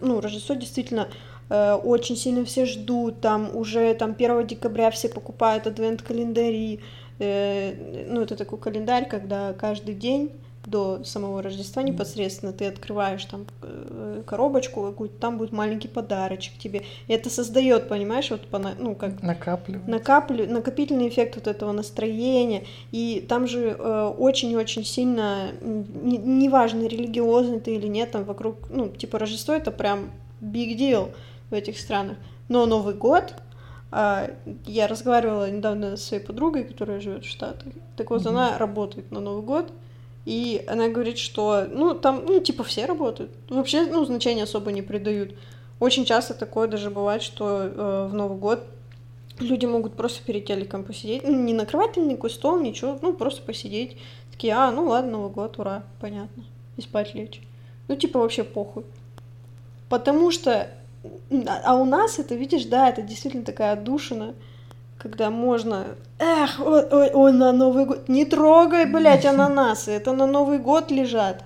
Ну, 0.00 0.20
Рождество 0.20 0.54
действительно 0.54 1.08
э, 1.48 1.74
очень 1.74 2.16
сильно 2.16 2.44
все 2.44 2.66
ждут, 2.66 3.20
там 3.20 3.54
уже 3.56 3.94
там 3.94 4.10
1 4.10 4.46
декабря 4.46 4.90
все 4.90 5.08
покупают 5.08 5.66
адвент-календари, 5.66 6.80
Э, 7.22 8.06
ну, 8.08 8.22
это 8.22 8.36
такой 8.36 8.58
календарь, 8.58 9.08
когда 9.08 9.52
каждый 9.52 9.94
день 9.94 10.32
до 10.66 11.02
самого 11.04 11.42
Рождества 11.42 11.82
непосредственно 11.82 12.52
ты 12.52 12.66
открываешь 12.66 13.24
там 13.24 13.46
э, 13.62 14.22
коробочку 14.24 14.82
какую-то, 14.82 15.18
там 15.18 15.38
будет 15.38 15.52
маленький 15.52 15.88
подарочек 15.88 16.56
тебе. 16.58 16.82
И 17.08 17.12
это 17.12 17.30
создает, 17.30 17.88
понимаешь, 17.88 18.30
вот 18.30 18.42
ну 18.78 18.94
как 18.94 19.22
накапливает. 19.22 19.88
Накаплю, 19.88 20.46
накопительный 20.48 21.08
эффект 21.08 21.34
вот 21.36 21.48
этого 21.48 21.72
настроения. 21.72 22.64
И 22.92 23.24
там 23.28 23.46
же 23.46 23.76
э, 23.76 24.14
очень-очень 24.16 24.84
сильно, 24.84 25.50
неважно, 25.62 26.80
не 26.82 26.88
религиозный 26.88 27.60
ты 27.60 27.74
или 27.74 27.88
нет, 27.88 28.12
там 28.12 28.24
вокруг, 28.24 28.70
ну, 28.70 28.88
типа 28.88 29.18
Рождество 29.18 29.54
это 29.54 29.72
прям 29.72 30.10
big 30.40 30.76
deal 30.76 31.12
в 31.50 31.54
этих 31.54 31.78
странах. 31.78 32.16
Но 32.48 32.66
Новый 32.66 32.94
год 32.94 33.34
я 33.92 34.86
разговаривала 34.88 35.50
недавно 35.50 35.98
с 35.98 36.04
своей 36.04 36.22
подругой, 36.22 36.64
которая 36.64 37.00
живет 37.00 37.24
в 37.24 37.28
Штатах. 37.28 37.74
Так 37.96 38.10
вот, 38.10 38.22
mm-hmm. 38.22 38.28
она 38.28 38.56
работает 38.56 39.10
на 39.10 39.20
Новый 39.20 39.42
год, 39.42 39.70
и 40.24 40.64
она 40.66 40.88
говорит, 40.88 41.18
что, 41.18 41.66
ну, 41.68 41.94
там, 41.94 42.24
ну, 42.26 42.40
типа, 42.40 42.64
все 42.64 42.86
работают. 42.86 43.32
Вообще, 43.48 43.86
ну, 43.86 44.04
значения 44.04 44.44
особо 44.44 44.70
не 44.72 44.82
придают. 44.82 45.34
Очень 45.80 46.04
часто 46.04 46.34
такое 46.34 46.68
даже 46.68 46.90
бывает, 46.90 47.22
что 47.22 47.62
э, 47.62 48.08
в 48.08 48.14
Новый 48.14 48.38
год 48.38 48.64
люди 49.40 49.66
могут 49.66 49.94
просто 49.94 50.22
перед 50.22 50.46
телеком 50.46 50.84
посидеть, 50.84 51.24
ну, 51.24 51.42
не 51.42 51.54
накрывать 51.54 51.96
никакой 51.96 52.30
стол, 52.30 52.60
ничего, 52.60 52.98
ну, 53.02 53.12
просто 53.14 53.42
посидеть. 53.42 53.96
Такие, 54.30 54.54
а, 54.54 54.70
ну 54.70 54.86
ладно, 54.86 55.12
Новый 55.12 55.30
год, 55.30 55.58
ура, 55.58 55.82
понятно. 56.00 56.44
И 56.76 56.82
спать 56.82 57.14
лечь. 57.14 57.40
Ну, 57.88 57.96
типа, 57.96 58.20
вообще 58.20 58.44
похуй. 58.44 58.84
Потому 59.88 60.30
что 60.30 60.70
а 61.64 61.74
у 61.76 61.84
нас 61.84 62.18
это, 62.18 62.34
видишь, 62.34 62.64
да, 62.64 62.88
это 62.88 63.02
действительно 63.02 63.44
такая 63.44 63.72
отдушина, 63.72 64.34
когда 65.02 65.30
можно... 65.30 65.86
Эх, 66.18 66.60
ой, 66.60 66.84
ой, 66.90 67.10
ой, 67.12 67.32
на 67.32 67.52
Новый 67.52 67.86
год... 67.86 68.08
Не 68.08 68.24
трогай, 68.24 68.86
блядь, 68.86 69.26
ананасы, 69.26 69.90
это 69.90 70.12
на 70.12 70.26
Новый 70.26 70.58
год 70.58 70.90
лежат 70.90 71.42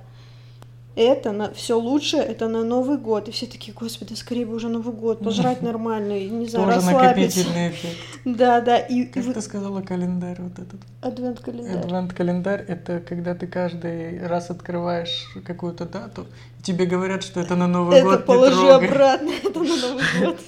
это 0.96 1.32
на 1.32 1.52
все 1.52 1.78
лучше, 1.78 2.16
это 2.16 2.48
на 2.48 2.64
Новый 2.64 2.96
год. 2.96 3.28
И 3.28 3.30
все 3.30 3.46
такие, 3.46 3.74
господи, 3.74 4.14
скорее 4.14 4.46
бы 4.46 4.54
уже 4.54 4.68
Новый 4.68 4.94
год, 4.94 5.22
пожрать 5.22 5.60
нормально, 5.62 6.18
и 6.18 6.30
не 6.30 6.46
знаю, 6.46 6.66
Тоже 6.66 6.86
накопительный 6.86 7.68
эффект. 7.68 7.98
Да, 8.24 8.60
да. 8.62 8.78
И, 8.78 9.04
как 9.04 9.24
и... 9.24 9.32
ты 9.32 9.40
сказала, 9.42 9.82
календарь 9.82 10.40
вот 10.40 10.58
этот? 10.58 10.80
Адвент-календарь. 11.02 11.84
Адвент-календарь— 11.84 12.64
это 12.68 13.00
когда 13.00 13.34
ты 13.34 13.46
каждый 13.46 14.26
раз 14.26 14.50
открываешь 14.50 15.26
какую-то 15.44 15.84
дату, 15.84 16.26
тебе 16.62 16.86
говорят, 16.86 17.22
что 17.22 17.40
это 17.40 17.56
на 17.56 17.68
Новый 17.68 17.98
это 17.98 18.06
год, 18.06 18.14
Это 18.14 18.22
положи 18.24 18.68
обратно, 18.68 19.30
это 19.44 19.58
на 19.58 19.76
Новый 19.76 20.04
год. 20.20 20.38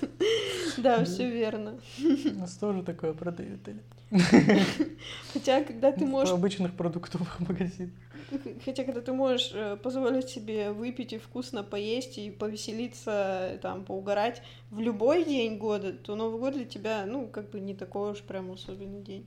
Да, 0.82 1.04
все 1.04 1.28
верно. 1.28 1.78
У 2.02 2.38
нас 2.38 2.56
тоже 2.56 2.82
такое 2.82 3.12
продают. 3.12 3.60
Хотя, 5.32 5.62
когда 5.62 5.92
ты 5.92 6.06
можешь... 6.06 6.30
В 6.30 6.34
обычных 6.34 6.74
продуктовых 6.74 7.40
магазинах. 7.40 7.92
Хотя, 8.64 8.84
когда 8.84 9.00
ты 9.00 9.12
можешь 9.12 9.50
э, 9.54 9.76
позволить 9.76 10.28
себе 10.28 10.70
выпить 10.70 11.12
и 11.12 11.18
вкусно 11.18 11.62
поесть 11.62 12.18
и 12.18 12.30
повеселиться, 12.30 13.58
там, 13.62 13.84
поугарать 13.84 14.42
в 14.70 14.80
любой 14.80 15.24
день 15.24 15.56
года, 15.58 15.92
то 15.92 16.14
Новый 16.14 16.38
год 16.38 16.54
для 16.54 16.64
тебя, 16.64 17.04
ну, 17.06 17.26
как 17.26 17.50
бы 17.50 17.60
не 17.60 17.74
такой 17.74 18.12
уж 18.12 18.20
прям 18.20 18.50
особенный 18.52 19.02
день. 19.02 19.26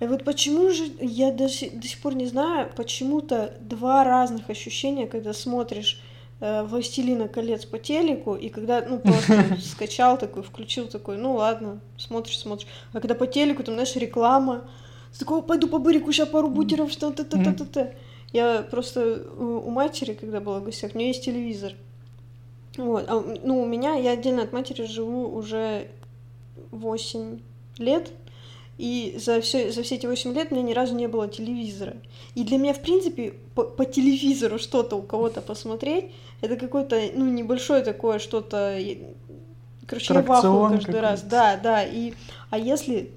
И 0.00 0.06
вот 0.06 0.24
почему 0.24 0.70
же, 0.70 0.84
я 1.00 1.32
даже 1.32 1.70
до 1.70 1.86
сих 1.86 2.00
пор 2.00 2.14
не 2.14 2.26
знаю, 2.26 2.70
почему-то 2.76 3.56
два 3.60 4.04
разных 4.04 4.48
ощущения, 4.48 5.08
когда 5.08 5.32
смотришь 5.32 6.00
э, 6.00 6.07
«Властелина 6.40 7.26
колец» 7.26 7.64
по 7.64 7.78
телеку, 7.78 8.34
и 8.34 8.48
когда, 8.48 8.84
ну, 8.88 9.00
просто 9.00 9.56
скачал 9.60 10.18
такой, 10.18 10.42
включил 10.42 10.86
такой, 10.86 11.16
ну, 11.16 11.34
ладно, 11.34 11.80
смотришь, 11.96 12.38
смотришь. 12.38 12.68
А 12.92 13.00
когда 13.00 13.14
по 13.14 13.26
телеку, 13.26 13.64
там, 13.64 13.74
знаешь, 13.74 13.96
реклама, 13.96 14.64
с 15.12 15.18
такого, 15.18 15.40
пойду 15.40 15.68
по 15.68 15.78
барику, 15.78 16.12
сейчас 16.12 16.28
пару 16.28 16.48
бутеров, 16.48 16.92
что 16.92 17.10
то 17.10 17.24
то 17.24 17.42
то 17.42 17.54
то 17.54 17.64
то 17.64 17.92
Я 18.32 18.62
просто 18.62 19.22
у 19.36 19.70
матери, 19.70 20.14
когда 20.14 20.40
была 20.40 20.60
в 20.60 20.64
гостях, 20.64 20.94
у 20.94 20.98
нее 20.98 21.08
есть 21.08 21.24
телевизор. 21.24 21.72
Вот, 22.76 23.04
а, 23.08 23.20
ну, 23.42 23.60
у 23.60 23.66
меня, 23.66 23.94
я 23.94 24.12
отдельно 24.12 24.42
от 24.42 24.52
матери 24.52 24.84
живу 24.84 25.34
уже 25.34 25.88
8 26.70 27.40
лет, 27.78 28.12
и 28.76 29.16
за, 29.18 29.40
все, 29.40 29.72
за 29.72 29.82
все 29.82 29.96
эти 29.96 30.06
8 30.06 30.32
лет 30.32 30.52
у 30.52 30.54
меня 30.54 30.64
ни 30.64 30.72
разу 30.72 30.94
не 30.94 31.08
было 31.08 31.26
телевизора. 31.26 31.96
И 32.36 32.44
для 32.44 32.58
меня, 32.58 32.72
в 32.72 32.80
принципе, 32.80 33.34
по, 33.56 33.64
по 33.64 33.84
телевизору 33.84 34.60
что-то 34.60 34.94
у 34.94 35.02
кого-то 35.02 35.40
посмотреть, 35.40 36.12
это 36.40 36.56
какое-то, 36.56 37.00
ну, 37.14 37.26
небольшое 37.30 37.82
такое 37.82 38.18
что-то... 38.18 38.78
Короче, 39.86 40.14
я 40.14 40.22
вахую 40.22 40.70
каждый 40.70 41.00
раз. 41.00 41.22
Да, 41.22 41.56
да. 41.56 41.84
И, 41.84 42.12
а 42.50 42.58
если 42.58 43.10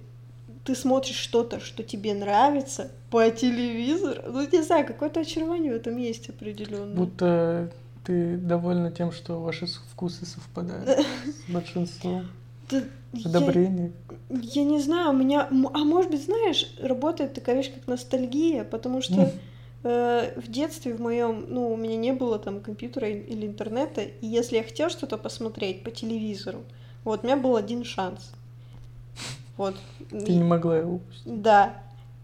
ты 0.63 0.75
смотришь 0.75 1.17
что-то, 1.17 1.59
что 1.59 1.83
тебе 1.83 2.13
нравится 2.13 2.91
по 3.09 3.29
телевизору, 3.29 4.21
ну, 4.27 4.47
не 4.49 4.63
знаю, 4.63 4.87
какое-то 4.87 5.19
очарование 5.19 5.73
в 5.73 5.75
этом 5.75 5.97
есть 5.97 6.29
определенно. 6.29 6.95
Будто 6.95 7.71
ты 8.05 8.37
довольна 8.37 8.91
тем, 8.91 9.11
что 9.11 9.41
ваши 9.41 9.67
вкусы 9.91 10.25
совпадают 10.25 11.05
с 11.47 11.51
большинством. 11.51 12.27
Одобрение. 13.25 13.91
Я, 14.29 14.37
я 14.39 14.63
не 14.63 14.79
знаю, 14.79 15.09
у 15.09 15.13
меня... 15.13 15.47
А 15.49 15.79
может 15.79 16.09
быть, 16.09 16.23
знаешь, 16.23 16.73
работает 16.81 17.33
такая 17.33 17.57
вещь, 17.57 17.73
как 17.73 17.85
ностальгия, 17.87 18.63
потому 18.63 19.01
что 19.01 19.33
в 19.83 20.43
детстве 20.47 20.93
в 20.93 21.01
моем, 21.01 21.45
ну, 21.47 21.71
у 21.71 21.77
меня 21.77 21.95
не 21.95 22.11
было 22.11 22.37
там 22.37 22.61
компьютера 22.61 23.09
или 23.09 23.47
интернета, 23.47 24.01
и 24.01 24.27
если 24.27 24.57
я 24.57 24.63
хотела 24.63 24.89
что-то 24.89 25.17
посмотреть 25.17 25.83
по 25.83 25.89
телевизору, 25.89 26.59
вот, 27.03 27.23
у 27.23 27.25
меня 27.25 27.37
был 27.37 27.55
один 27.55 27.83
шанс. 27.83 28.31
Вот. 29.57 29.75
Ты 30.09 30.33
не 30.33 30.43
могла 30.43 30.77
его 30.77 30.95
упустить. 30.95 31.41
Да. 31.41 31.75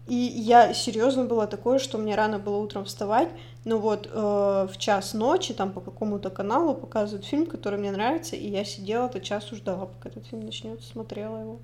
И 0.06 0.14
я 0.14 0.72
серьезно 0.72 1.24
было 1.24 1.46
такое, 1.46 1.78
что 1.78 1.98
мне 1.98 2.14
рано 2.14 2.38
было 2.38 2.56
утром 2.56 2.86
вставать, 2.86 3.28
но 3.64 3.78
вот 3.78 4.08
э, 4.10 4.68
в 4.72 4.78
час 4.78 5.12
ночи 5.12 5.52
там 5.52 5.70
по 5.70 5.82
какому-то 5.82 6.30
каналу 6.30 6.74
показывают 6.74 7.26
фильм, 7.26 7.44
который 7.44 7.78
мне 7.78 7.90
нравится, 7.90 8.34
и 8.34 8.48
я 8.48 8.64
сидела 8.64 9.06
этот 9.06 9.22
час 9.22 9.50
ждала, 9.50 9.86
пока 9.86 10.08
этот 10.08 10.26
фильм 10.26 10.46
начнется, 10.46 10.88
смотрела 10.88 11.36
его. 11.36 11.58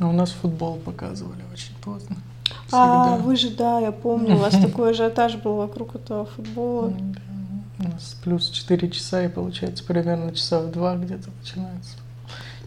А 0.00 0.08
у 0.08 0.12
нас 0.12 0.32
футбол 0.32 0.78
показывали 0.78 1.44
очень 1.52 1.76
поздно. 1.76 2.16
А, 2.50 2.56
Всегда. 2.66 3.14
А, 3.14 3.16
вы 3.16 3.36
же, 3.36 3.50
да, 3.50 3.80
я 3.80 3.92
помню, 3.92 4.36
у 4.36 4.38
вас 4.38 4.54
такой 4.62 4.90
ажиотаж 4.90 5.36
был 5.36 5.56
вокруг 5.56 5.94
этого 5.96 6.26
футбола. 6.26 6.92
У 7.78 7.82
нас 7.82 8.16
плюс 8.22 8.50
4 8.50 8.90
часа, 8.90 9.24
и 9.24 9.28
получается 9.28 9.84
примерно 9.84 10.34
часа 10.34 10.60
в 10.60 10.70
два 10.70 10.96
где-то 10.96 11.30
начинается. 11.40 11.96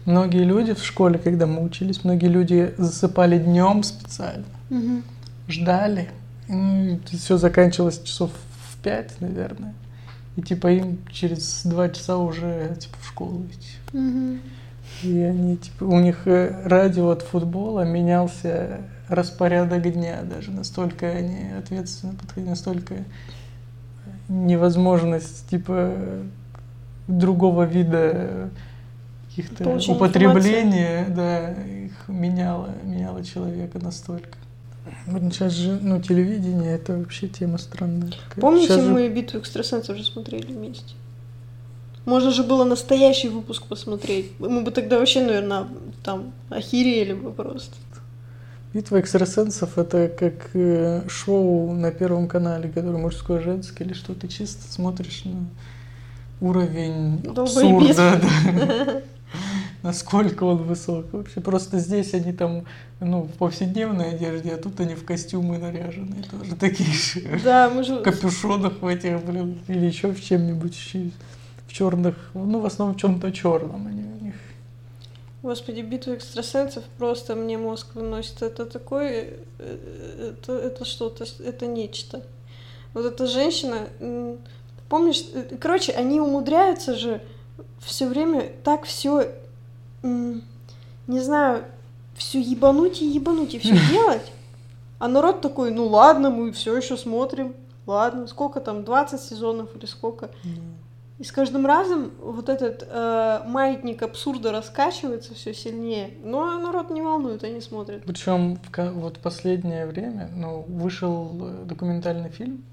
Многие 0.06 0.44
люди 0.44 0.74
в 0.74 0.84
школе, 0.84 1.18
когда 1.18 1.46
мы 1.46 1.62
учились, 1.62 2.04
многие 2.04 2.26
люди 2.26 2.74
засыпали 2.76 3.38
днем 3.38 3.82
специально, 3.82 4.44
угу. 4.68 5.02
ждали. 5.48 6.10
И 6.48 7.16
все 7.16 7.38
заканчивалось 7.38 8.02
часов 8.02 8.30
в 8.70 8.82
пять, 8.82 9.18
наверное. 9.20 9.74
И 10.36 10.42
типа 10.42 10.72
им 10.72 10.98
через 11.10 11.62
два 11.64 11.88
часа 11.88 12.18
уже 12.18 12.76
типа 12.78 12.96
в 13.00 13.08
школу 13.08 13.46
идти. 13.46 13.96
Угу. 13.96 14.38
И 15.02 15.18
они 15.20 15.56
типа 15.56 15.84
у 15.84 16.00
них 16.00 16.26
э, 16.26 16.62
радио 16.64 17.10
от 17.10 17.22
футбола 17.22 17.82
менялся 17.82 18.80
распорядок 19.08 19.82
дня 19.92 20.22
даже 20.22 20.50
настолько 20.50 21.06
они 21.10 21.50
ответственно 21.58 22.14
подходили, 22.14 22.48
настолько 22.48 22.94
невозможность 24.28 25.48
типа 25.48 25.92
другого 27.06 27.64
вида 27.64 28.50
каких-то 29.28 29.78
употребления, 29.92 31.06
да, 31.08 31.50
их 31.50 31.92
меняло, 32.08 32.70
меняло 32.84 33.22
человека 33.24 33.78
настолько. 33.78 34.38
Вот 35.06 35.22
сейчас 35.22 35.52
же, 35.52 35.78
ну, 35.80 36.00
телевидение 36.00 36.74
это 36.74 36.96
вообще 36.96 37.26
тема 37.26 37.58
странная. 37.58 38.10
такая. 38.10 38.40
Помните, 38.40 38.68
Сейчас 38.68 38.84
же- 38.84 38.92
мы 38.92 39.08
битву 39.08 39.40
экстрасенсов 39.40 39.96
же 39.96 40.04
смотрели 40.04 40.52
вместе? 40.52 40.94
Можно 42.04 42.30
же 42.30 42.42
было 42.42 42.64
настоящий 42.64 43.28
выпуск 43.28 43.64
посмотреть. 43.66 44.32
Мы 44.38 44.62
бы 44.62 44.70
тогда 44.70 44.98
вообще, 44.98 45.20
наверное, 45.22 45.66
там 46.02 46.32
охерели 46.50 47.14
бы 47.14 47.32
просто. 47.32 47.74
Битва 48.74 48.98
экстрасенсов 49.00 49.78
это 49.78 50.08
как 50.08 50.50
э, 50.54 51.08
шоу 51.08 51.72
на 51.72 51.92
Первом 51.92 52.26
канале, 52.26 52.68
которое 52.68 52.98
мужское, 52.98 53.40
женское, 53.40 53.84
или 53.84 53.94
что 53.94 54.14
ты 54.14 54.26
чисто 54.26 54.70
смотришь 54.70 55.22
на 55.24 55.46
уровень 56.40 57.22
абсурда, 57.36 58.20
да. 58.20 59.02
Насколько 59.82 60.44
он 60.44 60.58
высок. 60.58 61.12
Вообще 61.12 61.40
просто 61.40 61.78
здесь 61.78 62.14
они 62.14 62.32
там, 62.32 62.64
ну, 63.00 63.22
в 63.22 63.32
повседневной 63.34 64.14
одежде, 64.14 64.50
а 64.50 64.56
тут 64.56 64.80
они 64.80 64.94
в 64.94 65.04
костюмы 65.04 65.58
наряженные, 65.58 66.24
тоже 66.24 66.56
такие 66.56 66.92
же. 66.92 67.40
Да, 67.44 67.70
мы 67.70 67.84
же... 67.84 68.00
В 68.00 68.02
капюшонах 68.02 68.80
в 68.80 68.86
этих, 68.86 69.22
блин, 69.24 69.60
или 69.68 69.86
еще 69.86 70.08
в 70.08 70.24
чем-нибудь, 70.24 70.74
в 71.66 71.72
черных, 71.72 72.14
ну, 72.34 72.60
в 72.60 72.66
основном 72.66 72.96
в 72.96 73.00
чем-то 73.00 73.32
черном 73.32 73.86
они 73.86 74.02
у 74.02 74.24
них. 74.24 74.34
Господи, 75.42 75.82
битва 75.82 76.14
экстрасенсов 76.14 76.84
просто 76.98 77.34
мне 77.34 77.58
мозг 77.58 77.94
выносит. 77.94 78.42
Это 78.42 78.64
такое... 78.66 79.34
э, 79.58 80.32
Это, 80.32 80.52
это 80.52 80.84
что-то, 80.84 81.24
это 81.44 81.66
нечто. 81.66 82.22
Вот 82.94 83.04
эта 83.04 83.26
женщина... 83.26 83.88
Помнишь, 84.88 85.24
э, 85.34 85.56
короче, 85.60 85.92
они 85.92 86.20
умудряются 86.20 86.94
же 86.94 87.20
все 87.80 88.06
время 88.08 88.50
так 88.62 88.84
все, 88.84 89.32
не 90.02 91.20
знаю, 91.20 91.64
все 92.14 92.40
ебануть 92.40 93.02
и 93.02 93.06
ебануть 93.06 93.54
и 93.54 93.58
все 93.58 93.74
делать. 93.90 94.32
А 94.98 95.08
народ 95.08 95.40
такой, 95.40 95.70
ну 95.70 95.86
ладно, 95.86 96.30
мы 96.30 96.52
все 96.52 96.76
еще 96.76 96.96
смотрим. 96.96 97.54
Ладно, 97.86 98.26
сколько 98.26 98.60
там, 98.60 98.84
20 98.84 99.20
сезонов 99.20 99.76
или 99.76 99.84
сколько? 99.84 100.30
И 101.18 101.22
с 101.22 101.30
каждым 101.30 101.64
разом 101.64 102.10
вот 102.20 102.48
этот 102.48 102.84
э, 102.88 103.42
маятник 103.46 104.02
абсурда 104.02 104.50
раскачивается 104.50 105.34
все 105.34 105.54
сильнее, 105.54 106.10
но 106.24 106.58
народ 106.58 106.90
не 106.90 107.02
волнует, 107.02 107.44
они 107.44 107.60
смотрят. 107.60 108.02
Причем 108.04 108.56
в 108.56 108.90
вот 108.94 109.20
последнее 109.20 109.86
время, 109.86 110.28
ну, 110.34 110.62
вышел 110.62 111.38
э, 111.40 111.64
документальный 111.66 112.30
фильм 112.30 112.64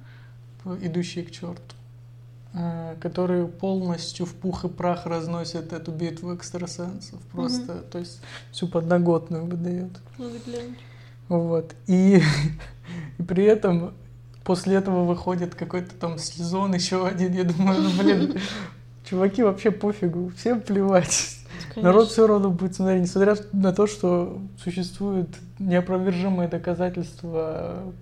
«Идущий 0.81 1.21
к 1.21 1.29
черту», 1.29 1.75
э, 2.55 2.95
который 2.99 3.47
полностью 3.47 4.25
в 4.25 4.33
пух 4.33 4.65
и 4.65 4.69
прах 4.69 5.05
разносит 5.05 5.71
эту 5.71 5.91
битву 5.91 6.33
экстрасенсов. 6.33 7.19
Просто, 7.31 7.81
то 7.91 7.99
есть 7.99 8.21
всю 8.51 8.67
подноготную 8.67 9.45
выдает. 9.45 9.91
Глянуть. 10.17 10.79
Вот. 11.29 11.75
И, 11.85 12.23
и 13.19 13.23
при 13.23 13.43
этом 13.43 13.93
после 14.43 14.75
этого 14.75 15.05
выходит 15.05 15.55
какой-то 15.55 15.93
там 15.95 16.17
сезон, 16.17 16.73
еще 16.73 17.05
один. 17.05 17.33
Я 17.33 17.43
думаю, 17.43 17.81
ну, 17.81 17.89
блин, 18.01 18.39
чуваки, 19.03 19.43
вообще 19.43 19.71
пофигу, 19.71 20.31
всем 20.35 20.61
плевать. 20.61 21.37
Народ 21.75 22.09
все 22.09 22.27
равно 22.27 22.49
будет 22.49 22.75
смотреть, 22.75 23.03
несмотря 23.03 23.35
на 23.53 23.71
то, 23.73 23.87
что 23.87 24.41
существуют 24.61 25.29
неопровержимые 25.59 26.49
доказательства 26.49 27.93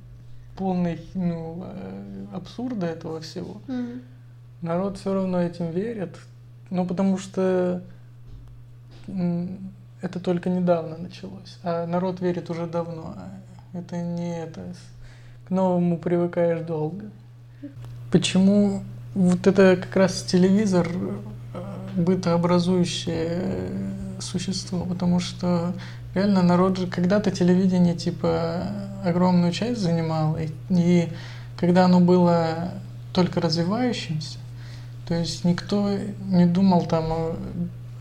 полной 0.58 1.02
ну, 1.14 1.66
э, 1.66 2.26
абсурда 2.34 2.88
этого 2.88 3.22
всего. 3.22 3.62
Мгм. 3.68 4.02
Народ 4.62 4.98
все 4.98 5.14
равно 5.14 5.42
этим 5.42 5.72
верит, 5.72 6.18
ну 6.70 6.86
потому 6.86 7.18
что 7.18 7.82
это 10.02 10.20
только 10.20 10.50
недавно 10.50 10.98
началось, 10.98 11.58
а 11.64 11.86
народ 11.88 12.20
верит 12.20 12.50
уже 12.50 12.68
давно. 12.68 13.16
Это 13.74 13.98
не 13.98 14.38
это. 14.38 14.74
К 15.50 15.52
новому 15.52 15.98
привыкаешь 15.98 16.62
долго. 16.62 17.06
Почему 18.12 18.84
вот 19.16 19.48
это 19.48 19.78
как 19.82 19.96
раз 19.96 20.22
телевизор 20.22 20.88
э, 20.88 22.00
бытообразующее 22.00 23.28
э, 23.32 24.20
существо? 24.20 24.86
Потому 24.86 25.20
что 25.20 25.74
реально 26.14 26.44
народ 26.44 26.78
же 26.78 26.86
когда-то 26.86 27.32
телевидение 27.32 27.96
типа 27.96 28.62
огромную 29.04 29.52
часть 29.52 29.82
занимало, 29.82 30.38
и, 30.38 30.50
и 30.70 31.10
когда 31.58 31.86
оно 31.86 32.00
было 32.00 32.74
только 33.12 33.42
развивающимся, 33.42 34.38
то 35.08 35.16
есть 35.16 35.46
никто 35.46 35.90
не 36.28 36.46
думал 36.46 36.86
там 36.86 37.12
о, 37.12 37.36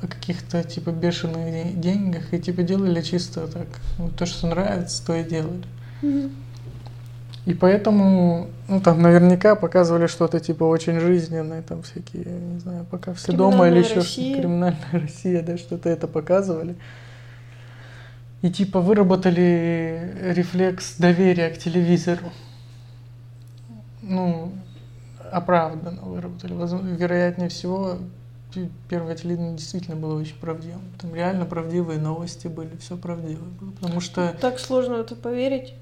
о 0.03 0.07
каких-то 0.07 0.63
типа 0.65 0.91
бешеных 0.91 1.51
де- 1.51 1.73
деньгах 1.73 2.35
и 2.35 2.39
типа 2.39 2.63
делали 2.63 3.01
чисто 3.01 3.49
так. 3.49 3.69
Вот 3.97 4.17
то, 4.17 4.27
что 4.27 4.49
нравится, 4.49 5.03
то 5.07 5.15
и 5.15 5.25
делали. 5.25 5.65
Мгм. 6.03 6.31
И 7.49 7.55
поэтому, 7.55 8.49
ну 8.69 8.79
там 8.81 9.01
наверняка 9.01 9.55
показывали 9.55 10.07
что-то 10.07 10.39
типа 10.39 10.65
очень 10.65 11.01
жизненное, 11.01 11.63
там 11.63 11.83
всякие, 11.83 12.25
не 12.25 12.59
знаю, 12.61 12.85
пока 12.91 13.15
все 13.15 13.33
дома 13.33 13.69
или 13.69 13.79
еще 13.79 13.95
Россия. 13.95 14.37
криминальная 14.39 14.79
Россия, 14.93 15.43
да, 15.43 15.57
что-то 15.57 15.89
это 15.89 16.07
показывали. 16.09 16.77
И 18.43 18.51
типа 18.51 18.81
выработали 18.81 20.15
рефлекс 20.37 20.97
доверия 20.99 21.49
к 21.49 21.57
телевизору. 21.59 22.31
Ну, 24.03 24.53
оправданно 25.33 26.03
выработали. 26.03 26.53
Возможно, 26.53 26.89
вероятнее 26.89 27.49
всего, 27.49 27.97
пе- 28.55 28.69
первое 28.89 29.17
телевидение 29.17 29.57
действительно 29.57 29.97
было 29.97 30.21
очень 30.21 30.37
правдивым. 30.37 30.83
Там 31.01 31.15
реально 31.15 31.47
правдивые 31.47 31.99
новости 31.99 32.47
были, 32.47 32.77
все 32.77 32.97
правдивое 32.97 33.49
было. 33.61 33.71
Потому 33.81 34.01
что 34.01 34.37
Так 34.41 34.59
сложно 34.59 34.97
это 34.97 35.17
поверить. 35.17 35.75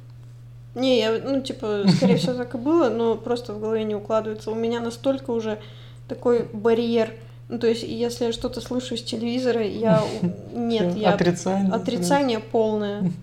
Не, 0.76 0.98
я, 0.98 1.18
ну, 1.24 1.40
типа, 1.40 1.84
скорее 1.96 2.18
всего, 2.18 2.34
так 2.34 2.54
и 2.54 2.58
было, 2.58 2.90
но 2.90 3.16
просто 3.16 3.54
в 3.54 3.60
голове 3.60 3.82
не 3.84 3.94
укладывается. 3.94 4.50
У 4.50 4.54
меня 4.54 4.78
настолько 4.80 5.30
уже 5.30 5.58
такой 6.06 6.44
барьер. 6.52 7.14
Ну, 7.48 7.58
то 7.58 7.66
есть, 7.66 7.82
если 7.82 8.26
я 8.26 8.32
что-то 8.32 8.60
слышу 8.60 8.94
с 8.94 9.02
телевизора, 9.02 9.66
я... 9.66 10.04
Нет, 10.52 10.94
я... 10.94 11.14
отрицание. 11.14 11.72
Отрицание 11.72 12.40
полное. 12.40 13.10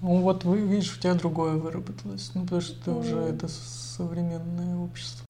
Ну 0.00 0.20
вот 0.20 0.44
вы 0.44 0.60
видишь, 0.60 0.96
у 0.96 1.00
тебя 1.00 1.14
другое 1.14 1.54
выработалось. 1.54 2.30
Ну 2.32 2.44
потому 2.44 2.60
что 2.60 2.84
ты 2.84 2.92
уже 2.92 3.16
это 3.16 3.48
современное 3.48 4.76
общество. 4.76 5.26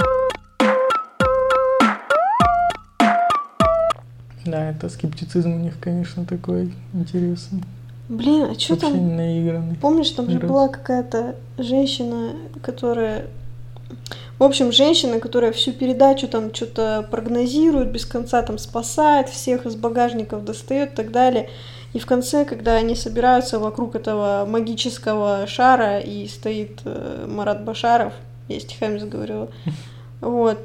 Да, 4.45 4.71
это 4.71 4.91
скептицизм 4.91 5.55
у 5.55 5.59
них, 5.59 5.81
конечно, 5.81 6.27
такой 6.27 6.75
интересный. 6.93 7.63
Блин, 8.09 8.45
а 8.51 8.59
что 8.59 8.77
там? 8.77 9.17
наигранный. 9.17 9.77
Помнишь, 9.77 10.11
там 10.11 10.31
же 10.31 10.39
была 10.39 10.69
какая-то 10.69 11.37
женщина, 11.59 12.33
которая... 12.63 13.27
В 14.39 14.45
общем, 14.45 14.73
женщина, 14.73 15.19
которая 15.19 15.53
всю 15.53 15.73
передачу 15.73 16.29
там 16.29 16.55
что-то 16.55 17.07
прогнозирует, 17.11 17.91
без 17.91 18.07
конца 18.07 18.43
там 18.43 18.57
спасает, 18.57 19.29
всех 19.29 19.67
из 19.67 19.75
багажников 19.75 20.45
достает 20.45 20.93
и 20.93 20.97
так 20.97 21.11
далее. 21.11 21.51
И 21.93 21.99
в 21.99 22.07
конце, 22.07 22.45
когда 22.45 22.75
они 22.75 22.95
собираются 22.95 23.59
вокруг 23.59 23.95
этого 23.95 24.47
магического 24.49 25.47
шара, 25.47 25.99
и 25.99 26.29
стоит 26.29 26.81
э, 26.85 27.27
Марат 27.29 27.65
Башаров, 27.65 28.13
я 28.47 28.61
стихами 28.61 28.99
заговорила, 28.99 29.49
вот, 30.21 30.59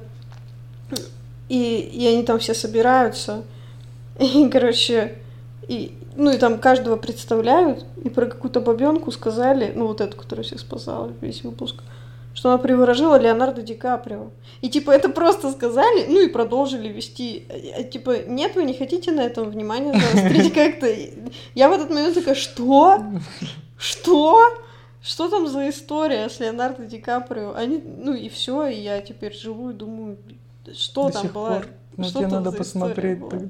и, 1.49 1.79
и 1.79 2.08
они 2.08 2.23
там 2.23 2.39
все 2.39 2.53
собираются, 2.53 3.43
и, 4.19 4.47
короче, 4.49 5.15
и, 5.67 5.97
ну 6.15 6.32
и 6.32 6.38
там 6.38 6.60
каждого 6.60 6.95
представляют, 6.95 7.86
и 8.04 8.10
про 8.10 8.26
какую-то 8.26 8.60
бабенку 8.62 9.12
сказали, 9.12 9.71
ну 9.76 9.88
вот 9.88 10.02
эту, 10.02 10.17
которая 10.17 10.43
всех 10.43 10.60
спасала 10.60 11.12
весь 11.21 11.43
выпуск, 11.43 11.82
что 12.34 12.49
она 12.49 12.58
приворожила 12.58 13.19
Леонардо 13.19 13.62
Ди 13.62 13.76
Каприо. 13.76 14.32
И 14.62 14.69
типа 14.69 14.91
это 14.91 15.10
просто 15.10 15.52
сказали, 15.52 16.06
ну 16.08 16.19
и 16.21 16.28
продолжили 16.30 16.89
вести. 16.89 17.45
А, 17.49 17.82
а, 17.82 17.84
Типа, 17.84 18.23
нет, 18.28 18.56
вы 18.56 18.63
не 18.63 18.73
хотите 18.73 19.12
на 19.12 19.21
этом 19.21 19.49
внимание 19.49 19.93
заострить 19.93 20.54
как-то? 20.56 20.88
Я 21.54 21.69
в 21.69 21.73
этот 21.73 21.89
момент 21.89 22.15
такая, 22.15 22.36
что? 22.36 23.04
Что? 23.78 24.58
Что 25.02 25.30
там 25.30 25.47
за 25.47 25.69
история 25.69 26.30
с 26.30 26.39
Леонардо 26.39 26.86
Ди 26.86 26.97
Каприо? 26.97 27.54
Они, 27.54 27.84
ну 27.86 28.13
и 28.13 28.30
все, 28.30 28.67
и 28.67 28.80
я 28.80 29.02
теперь 29.02 29.34
живу 29.36 29.69
и 29.71 29.73
думаю, 29.73 30.17
что 30.73 31.08
До 31.08 31.13
там 31.13 31.28
была? 31.28 31.49
пор. 31.56 31.67
Ну 31.97 32.04
что 32.06 32.19
тебе 32.19 32.30
там 32.30 32.43
надо 32.43 32.58
посмотреть. 32.58 33.19
была? 33.19 33.41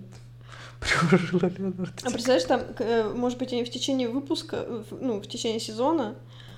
Приворожила 0.84 1.52
Леонардо 1.58 1.92
А 2.04 2.10
представляешь, 2.10 2.44
там, 2.44 2.62
э, 2.80 3.12
может 3.16 3.38
быть, 3.38 3.54
они 3.54 3.64
в 3.64 3.70
течение 3.70 4.10
выпуска, 4.10 4.58
э, 4.60 4.84
ну, 5.00 5.20
в 5.22 5.28
течение 5.28 5.60
сезона 5.60 6.16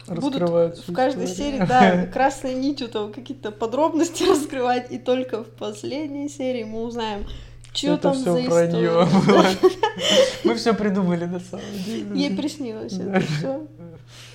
будут 0.07 0.41
в 0.87 0.93
каждой 0.93 1.27
серии, 1.27 1.59
да, 1.67 2.05
красной 2.07 2.53
нитью 2.55 2.87
там 2.87 3.13
какие-то 3.13 3.51
подробности 3.51 4.23
раскрывать, 4.29 4.91
и 4.91 4.97
только 4.97 5.43
в 5.43 5.49
последней 5.49 6.29
серии 6.29 6.63
мы 6.63 6.83
узнаем, 6.83 7.25
что 7.73 7.93
Это 7.93 8.03
там 8.03 8.13
все 8.13 8.33
за 8.33 8.41
история. 8.41 9.07
Мы 10.45 10.55
все 10.55 10.73
придумали 10.73 11.25
на 11.25 11.39
самом 11.39 11.65
деле. 11.85 12.07
Ей 12.13 12.35
приснилось 12.35 12.93
это 12.93 13.19
все. 13.19 13.67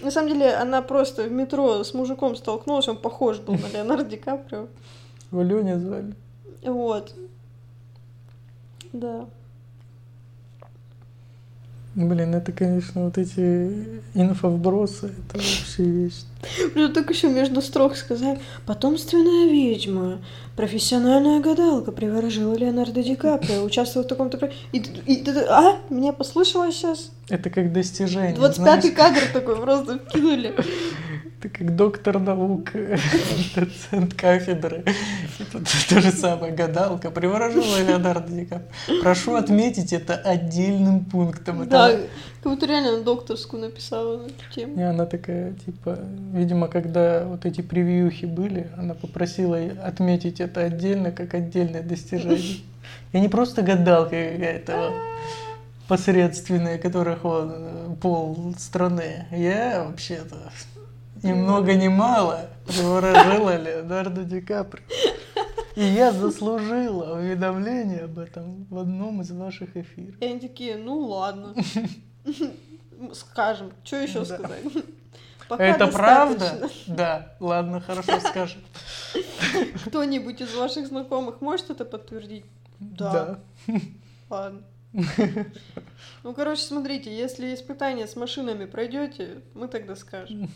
На 0.02 0.10
самом 0.10 0.28
деле, 0.28 0.54
она 0.54 0.82
просто 0.82 1.24
в 1.24 1.32
метро 1.32 1.84
с 1.84 1.94
мужиком 1.94 2.36
столкнулась, 2.36 2.88
он 2.88 2.96
похож 2.96 3.38
был 3.38 3.54
на 3.54 3.66
Леонардо 3.68 4.04
Ди 4.04 4.16
Каприо. 4.16 4.68
Его 5.30 5.42
Леня 5.42 5.78
звали. 5.78 6.14
Вот. 6.62 7.14
Да. 8.92 9.26
Блин, 11.96 12.34
это, 12.36 12.52
конечно, 12.52 13.04
вот 13.06 13.18
эти 13.18 13.74
инфовбросы, 14.14 15.06
это 15.06 15.38
вообще 15.38 15.82
вещь. 15.82 16.22
Ну, 16.76 16.88
так 16.88 17.10
еще 17.10 17.28
между 17.28 17.60
строк 17.62 17.96
сказать. 17.96 18.38
Потомственная 18.64 19.50
ведьма, 19.50 20.20
профессиональная 20.54 21.40
гадалка 21.40 21.90
приворожила 21.90 22.54
Леонардо 22.54 23.02
Ди 23.02 23.16
Каприо, 23.16 23.62
участвовала 23.64 24.06
в 24.06 24.08
таком-то... 24.08 24.50
И, 24.70 24.78
и- 24.78 25.14
и- 25.14 25.30
а? 25.48 25.80
Мне 25.90 26.12
послышалось 26.12 26.76
сейчас? 26.76 27.10
Это 27.28 27.50
как 27.50 27.72
достижение. 27.72 28.36
25-й 28.36 28.54
знаешь, 28.54 28.94
кадр 28.94 29.20
такой 29.32 29.56
просто 29.56 29.98
вкинули. 29.98 30.54
Ты 31.40 31.48
как 31.48 31.74
доктор 31.74 32.18
наук, 32.18 32.72
доцент 33.54 34.12
кафедры. 34.12 34.84
Тут 35.50 35.64
То 35.88 36.00
же 36.00 36.10
самое, 36.10 36.52
гадалка, 36.52 37.10
приворожила 37.10 37.80
Леонардо 37.82 38.30
Ди 38.30 38.44
Каприо. 38.44 39.00
Прошу 39.00 39.36
отметить 39.36 39.94
это 39.94 40.16
отдельным 40.16 41.06
пунктом. 41.06 41.62
Это 41.62 41.70
Да, 41.70 41.90
как 42.42 42.52
будто 42.52 42.66
реально 42.66 42.98
на 42.98 43.04
докторскую 43.04 43.62
написала 43.62 44.18
на 44.18 44.26
эту 44.26 44.54
тему. 44.54 44.78
И 44.78 44.82
она 44.82 45.06
такая, 45.06 45.54
типа, 45.54 45.98
видимо, 46.34 46.68
когда 46.68 47.24
вот 47.24 47.46
эти 47.46 47.62
превьюхи 47.62 48.26
были, 48.26 48.68
она 48.76 48.92
попросила 48.92 49.58
отметить 49.82 50.40
это 50.40 50.60
отдельно, 50.60 51.10
как 51.10 51.32
отдельное 51.32 51.82
достижение. 51.82 52.60
Я 53.14 53.20
не 53.20 53.28
просто 53.28 53.62
гадалка 53.62 54.10
какая-то 54.10 54.92
посредственная, 55.88 56.78
которых 56.78 57.24
вот 57.24 57.48
э, 57.50 57.94
пол 58.00 58.54
страны. 58.58 59.26
Я 59.32 59.84
вообще-то 59.84 60.36
ни 61.22 61.32
много 61.32 61.74
ни 61.74 61.88
мало 61.88 62.48
приворожила 62.66 63.56
Леонардо 63.56 64.24
Ди 64.24 64.40
Каприо. 64.40 64.84
И 65.76 65.84
я 65.84 66.12
заслужила 66.12 67.16
уведомление 67.18 68.00
об 68.00 68.18
этом 68.18 68.64
в 68.70 68.78
одном 68.78 69.20
из 69.22 69.30
ваших 69.30 69.76
эфиров. 69.76 70.14
И 70.20 70.24
они 70.24 70.40
такие, 70.40 70.76
ну 70.76 70.98
ладно. 70.98 71.54
Скажем, 73.14 73.72
что 73.84 73.96
еще 73.96 74.20
Да. 74.20 74.24
сказать? 74.24 74.62
Пока 75.48 75.64
Это 75.64 75.86
правда? 75.88 76.38
достаточно. 76.38 76.94
Да, 76.94 77.34
ладно, 77.40 77.80
хорошо 77.80 78.20
скажем. 78.20 78.60
Кто-нибудь 79.86 80.40
из 80.40 80.54
ваших 80.54 80.86
знакомых 80.86 81.40
может 81.40 81.70
это 81.70 81.84
подтвердить? 81.84 82.44
Да. 82.78 83.40
Ладно. 84.28 84.62
Ну, 86.22 86.34
короче, 86.34 86.62
смотрите, 86.62 87.16
если 87.16 87.54
испытание 87.54 88.06
с 88.06 88.16
машинами 88.16 88.64
пройдете, 88.66 89.40
мы 89.54 89.66
тогда 89.68 89.96
скажем. 89.96 90.48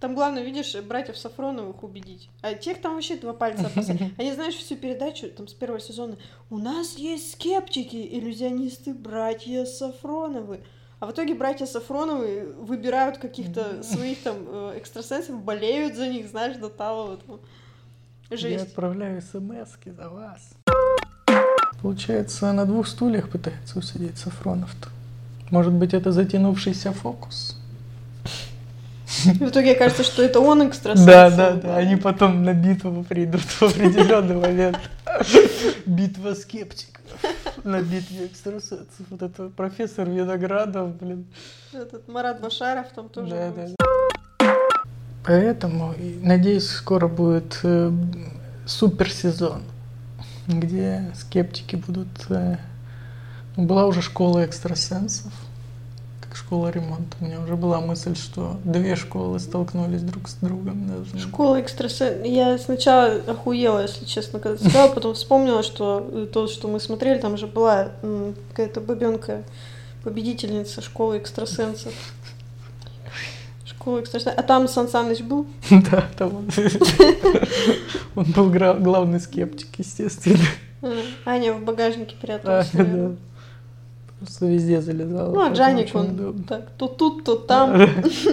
Там 0.00 0.14
главное, 0.14 0.42
видишь, 0.42 0.74
братьев 0.82 1.16
Сафроновых 1.16 1.82
убедить. 1.82 2.28
А 2.42 2.52
тех 2.54 2.82
там 2.82 2.94
вообще 2.94 3.16
два 3.16 3.32
пальца 3.32 3.66
опасаются. 3.66 4.10
Они, 4.18 4.32
знаешь, 4.32 4.54
всю 4.54 4.76
передачу, 4.76 5.28
там, 5.30 5.48
с 5.48 5.54
первого 5.54 5.80
сезона, 5.80 6.16
у 6.50 6.58
нас 6.58 6.96
есть 6.98 7.32
скептики, 7.32 7.96
иллюзионисты, 8.12 8.92
братья 8.92 9.64
Сафроновы. 9.64 10.60
А 11.00 11.06
в 11.06 11.12
итоге 11.12 11.34
братья 11.34 11.64
Сафроновы 11.66 12.54
выбирают 12.58 13.18
каких-то 13.18 13.82
своих 13.82 14.22
там 14.22 14.36
э, 14.46 14.78
экстрасенсов, 14.78 15.42
болеют 15.42 15.94
за 15.94 16.08
них, 16.08 16.28
знаешь, 16.28 16.56
до 16.56 16.68
талого 16.68 17.16
там. 17.16 17.40
Я 18.28 18.36
Жесть. 18.36 18.66
отправляю 18.66 19.22
смс 19.22 19.76
за 19.84 20.08
вас. 20.08 20.50
Получается, 21.80 22.52
на 22.52 22.64
двух 22.66 22.86
стульях 22.88 23.30
пытается 23.30 23.78
усидеть 23.78 24.18
Сафронов-то. 24.18 24.88
Может 25.50 25.72
быть, 25.72 25.94
это 25.94 26.12
затянувшийся 26.12 26.92
фокус? 26.92 27.56
В 29.06 29.48
итоге 29.48 29.74
кажется, 29.74 30.02
что 30.02 30.22
это 30.22 30.40
он 30.40 30.66
экстрасенс. 30.68 31.06
Да, 31.06 31.30
да, 31.30 31.52
да. 31.52 31.76
Они 31.76 31.96
потом 31.96 32.42
на 32.42 32.52
битву 32.54 33.04
придут 33.04 33.42
в 33.42 33.62
определенный 33.62 34.36
момент. 34.36 34.78
Битва 35.86 36.34
скептиков. 36.34 37.02
На 37.62 37.80
битве 37.82 38.26
экстрасенсов. 38.26 38.86
Вот 39.10 39.22
это 39.22 39.48
профессор 39.48 40.08
Виноградов, 40.10 40.96
блин. 40.96 41.26
Этот 41.72 42.08
Марат 42.08 42.40
Башаров 42.40 42.86
там 42.94 43.08
тоже 43.08 43.30
Да, 43.30 43.50
будет. 43.50 43.74
да. 43.78 44.54
Поэтому, 45.24 45.94
надеюсь, 46.22 46.68
скоро 46.68 47.08
будет 47.08 47.58
э, 47.64 47.90
суперсезон, 48.66 49.62
где 50.46 51.10
скептики 51.14 51.76
будут... 51.76 52.08
э, 52.28 52.58
была 53.56 53.86
уже 53.86 54.02
школа 54.02 54.44
экстрасенсов, 54.44 55.32
школа 56.46 56.68
ремонта. 56.68 57.16
У 57.20 57.24
меня 57.24 57.40
уже 57.40 57.56
была 57.56 57.80
мысль, 57.80 58.14
что 58.14 58.56
две 58.62 58.94
школы 58.94 59.40
столкнулись 59.40 60.02
друг 60.02 60.28
с 60.28 60.34
другом. 60.34 60.86
Даже. 60.86 61.18
Школа 61.18 61.60
экстрасенс. 61.60 62.24
Я 62.24 62.56
сначала 62.58 63.14
охуела, 63.26 63.82
если 63.82 64.04
честно, 64.04 64.38
когда 64.38 64.56
сказала, 64.56 64.92
потом 64.92 65.14
вспомнила, 65.14 65.64
что 65.64 66.08
э, 66.08 66.26
то, 66.32 66.46
что 66.46 66.68
мы 66.68 66.78
смотрели, 66.78 67.18
там 67.18 67.36
же 67.36 67.48
была 67.48 67.90
какая-то 68.50 68.80
бабенка, 68.80 69.42
победительница 70.04 70.82
школы 70.82 71.18
экстрасенсов. 71.18 71.92
Школа 73.64 74.00
экстрасенсов. 74.00 74.38
А 74.38 74.42
там 74.44 74.68
Сан 74.68 74.88
Саныч 74.88 75.22
был? 75.22 75.48
Да, 75.90 76.06
там 76.16 76.36
он, 76.36 76.50
он 78.14 78.24
был 78.26 78.50
главный 78.50 79.18
скептик, 79.18 79.68
естественно. 79.78 80.38
А, 80.80 80.94
Аня 81.24 81.54
в 81.54 81.64
багажнике 81.64 82.14
пряталась. 82.20 82.70
да. 82.72 82.84
наверное. 82.84 83.16
Просто 84.18 84.46
везде 84.46 84.80
залезал. 84.80 85.34
Ну, 85.34 85.40
а 85.40 85.52
Джаник, 85.52 85.94
он 85.94 86.06
удобно. 86.10 86.44
так, 86.44 86.70
то 86.78 86.88
тут, 86.88 87.24
то 87.24 87.36
там. 87.36 87.78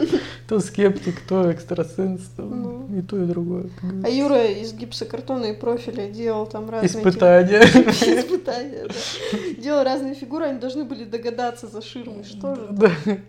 То 0.48 0.60
скептик, 0.60 1.19
то 1.28 1.52
экстрасенс, 1.52 2.22
то 2.36 2.43
Ну. 2.43 2.88
и 2.98 3.02
то, 3.02 3.22
и 3.22 3.26
другое. 3.26 3.69
А. 4.04 4.10
Юра 4.10 4.46
из 4.46 4.74
гипсокартона 4.74 5.46
и 5.46 5.54
профиля 5.54 6.10
делал 6.10 6.46
там 6.46 6.69
разные... 6.69 7.02
Испытания. 7.02 7.62
Испытания, 7.63 8.88
да. 8.88 9.62
Делал 9.62 9.84
разные 9.84 10.15
фигуры, 10.15 10.46
они 10.46 10.60
должны 10.60 10.84
были 10.86 11.06
догадаться 11.06 11.67
за 11.67 11.82
ширмой, 11.82 12.24
что 12.24 12.56
же. 12.56 13.22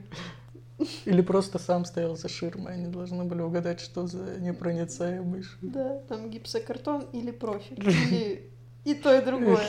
Или 1.05 1.23
просто 1.23 1.59
сам 1.59 1.85
стоял 1.85 2.17
за 2.17 2.29
ширмой, 2.29 2.75
они 2.75 2.87
должны 2.87 3.25
были 3.25 3.43
угадать, 3.43 3.81
что 3.81 4.07
за 4.07 4.40
непроницаемый 4.40 5.43
ширма. 5.43 5.73
Да, 5.73 5.99
там 6.09 6.31
гипсокартон 6.31 7.07
или 7.12 7.31
профиль. 7.31 7.79
Или 7.81 8.51
и 8.85 8.95
то, 8.95 9.17
и 9.17 9.25
другое. 9.25 9.67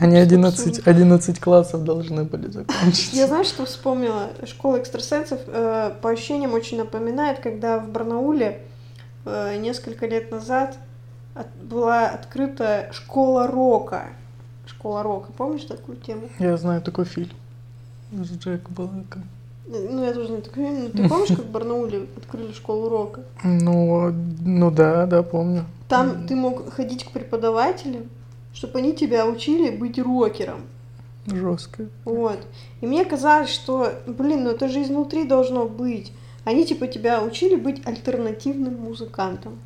Они 0.00 0.16
Что 0.16 0.22
11, 0.22 0.66
абсурдно. 0.68 0.90
11 0.92 1.40
классов 1.40 1.84
должны 1.84 2.24
были 2.24 2.50
закончить. 2.50 3.12
Я 3.12 3.26
знаешь, 3.26 3.46
что 3.48 3.66
вспомнила? 3.66 4.28
Школа 4.46 4.78
экстрасенсов 4.78 5.40
э, 5.46 5.92
по 6.00 6.10
ощущениям 6.10 6.54
очень 6.54 6.78
напоминает, 6.78 7.40
когда 7.40 7.78
в 7.78 7.88
Барнауле 7.90 8.62
э, 9.26 9.56
несколько 9.58 10.06
лет 10.06 10.30
назад 10.30 10.76
от- 11.34 11.54
была 11.62 12.08
открыта 12.08 12.88
школа 12.92 13.46
рока. 13.46 14.04
Школа 14.66 15.02
рока. 15.02 15.32
Помнишь 15.36 15.64
такую 15.64 15.98
тему? 15.98 16.28
Я 16.38 16.56
знаю 16.56 16.80
такой 16.80 17.04
фильм 17.04 17.30
с 18.12 18.30
Джек 18.30 18.68
Блэком. 18.70 19.24
Ну, 19.68 20.04
я 20.04 20.12
тоже 20.12 20.30
не 20.30 20.40
такой. 20.40 20.68
Ну, 20.70 20.88
ты 20.88 21.08
помнишь, 21.08 21.28
как 21.28 21.40
в 21.44 21.50
Барнауле 21.50 22.06
открыли 22.16 22.52
школу 22.52 22.88
рока? 22.88 23.20
Ну, 23.44 24.12
ну 24.44 24.70
да, 24.70 25.06
да, 25.06 25.22
помню. 25.22 25.64
Там 25.88 26.26
ты 26.26 26.34
мог 26.34 26.72
ходить 26.72 27.04
к 27.04 27.10
преподавателям, 27.10 28.04
чтобы 28.52 28.78
они 28.78 28.94
тебя 28.94 29.26
учили 29.26 29.70
быть 29.70 29.98
рокером. 29.98 30.62
Жестко. 31.26 31.88
Вот. 32.04 32.40
И 32.80 32.86
мне 32.86 33.04
казалось, 33.04 33.50
что, 33.50 33.92
блин, 34.06 34.44
ну 34.44 34.50
это 34.50 34.68
же 34.68 34.82
изнутри 34.82 35.24
должно 35.24 35.66
быть. 35.66 36.12
Они 36.44 36.66
типа 36.66 36.86
тебя 36.86 37.22
учили 37.22 37.54
быть 37.54 37.86
альтернативным 37.86 38.74
музыкантом. 38.76 39.58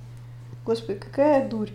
Господи, 0.64 0.98
какая 0.98 1.48
дурь. 1.48 1.70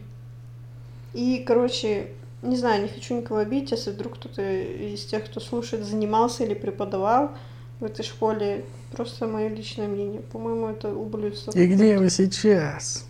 И, 1.13 1.43
короче, 1.45 2.11
не 2.41 2.55
знаю, 2.55 2.83
не 2.83 2.89
хочу 2.89 3.15
никого 3.15 3.39
обидеть, 3.39 3.71
если 3.71 3.91
вдруг 3.91 4.15
кто-то 4.15 4.41
из 4.41 5.05
тех, 5.05 5.25
кто 5.25 5.39
слушает, 5.39 5.85
занимался 5.85 6.43
или 6.43 6.53
преподавал 6.53 7.31
в 7.79 7.85
этой 7.85 8.03
школе. 8.03 8.65
Просто 8.91 9.27
мое 9.27 9.49
личное 9.49 9.87
мнение. 9.87 10.21
По-моему, 10.21 10.67
это 10.67 10.93
ублюдство. 10.93 11.51
И 11.51 11.67
где 11.67 11.97
вы 11.97 12.09
сейчас? 12.09 13.05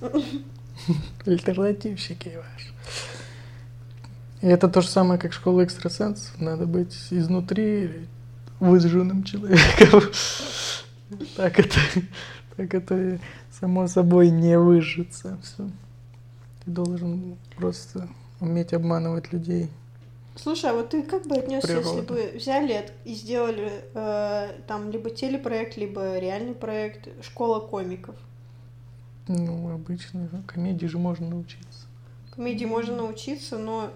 Альтернативщики 1.26 2.34
ваши. 2.36 2.74
И 4.42 4.48
это 4.48 4.70
то 4.70 4.82
же 4.82 4.88
самое, 4.88 5.20
как 5.20 5.34
школа 5.34 5.64
экстрасенсов. 5.64 6.40
Надо 6.40 6.66
быть 6.66 6.96
изнутри 7.10 8.08
выжженным 8.60 9.24
человеком. 9.24 10.02
Так 11.36 11.58
это, 11.58 11.80
так 12.56 12.72
это 12.72 13.20
само 13.50 13.88
собой 13.88 14.30
не 14.30 14.60
выжжется. 14.60 15.40
Все. 15.42 15.68
Ты 16.64 16.70
должен 16.70 17.36
просто 17.58 18.08
уметь 18.40 18.74
обманывать 18.74 19.34
людей. 19.34 19.72
Слушай, 20.36 20.70
а 20.70 20.74
вот 20.74 20.92
ты 20.92 21.02
как 21.02 21.26
бы 21.26 21.36
отнесся, 21.36 21.78
если 21.78 22.02
бы 22.02 22.34
взяли 22.36 22.90
и 23.06 23.16
сделали 23.16 23.84
э, 23.94 24.52
там 24.68 24.92
либо 24.92 25.10
телепроект, 25.10 25.76
либо 25.78 26.20
реальный 26.20 26.54
проект 26.54 27.10
«Школа 27.24 27.60
комиков»? 27.60 28.16
Ну, 29.28 29.74
обычно 29.74 30.30
комедии 30.48 30.86
же 30.86 30.98
можно 30.98 31.28
научиться. 31.28 31.88
Комедии 32.36 32.66
можно 32.66 32.96
научиться, 32.96 33.58
но 33.58 33.92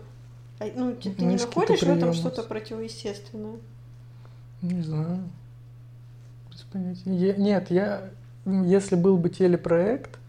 ну, 0.76 0.93
ты, 0.95 1.12
ты 1.12 1.23
не 1.26 1.36
находишь 1.38 1.82
в 1.82 1.89
этом 1.89 2.13
что-то 2.13 2.43
противоестественное? 2.43 3.58
Не 4.62 4.82
знаю. 4.82 5.23
Без 6.52 6.62
понятия. 6.62 7.02
Я- 7.06 7.36
нет, 7.36 7.71
я, 7.71 8.10
если 8.45 8.95
был 8.95 9.17
бы 9.17 9.30
телепроект, 9.30 10.19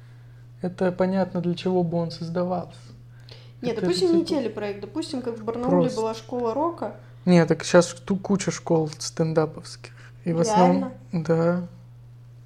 это 0.63 0.91
понятно, 0.93 1.41
для 1.41 1.55
чего 1.55 1.83
бы 1.85 1.99
он 1.99 2.11
создавался. 2.11 2.77
Нет, 3.61 3.73
Это 3.79 3.83
допустим, 3.83 4.17
не 4.19 4.25
типа 4.25 4.41
телепроект, 4.41 4.81
допустим, 4.81 5.23
как 5.23 5.39
в 5.39 5.45
Барнауле 5.45 5.69
просто. 5.83 6.01
была 6.01 6.15
школа 6.15 6.53
рока, 6.55 6.97
Нет, 7.25 7.49
так 7.49 7.65
сейчас 7.65 7.89
ту 7.95 8.17
куча 8.17 8.51
школ 8.51 8.91
стендаповских. 8.99 9.93
И 10.25 10.33
в 10.33 10.41
основном, 10.41 10.93
да, 11.13 11.67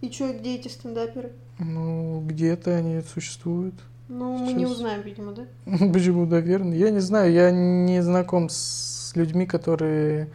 И 0.00 0.10
чё, 0.10 0.32
где 0.32 0.56
эти 0.56 0.68
стендаперы? 0.68 1.32
ну 1.58 2.20
где-то 2.26 2.76
они 2.76 3.00
существуют. 3.02 3.74
Ну, 4.08 4.38
мы 4.38 4.52
не 4.52 4.66
узнаем, 4.66 5.02
видимо, 5.02 5.32
да? 5.32 5.46
Почему, 5.92 6.24
наверное? 6.24 6.76
Я 6.76 6.90
не 6.90 7.00
знаю, 7.00 7.32
я 7.32 7.50
не 7.50 8.02
знаком 8.02 8.48
с 8.48 9.12
людьми, 9.14 9.46
которые 9.46 10.28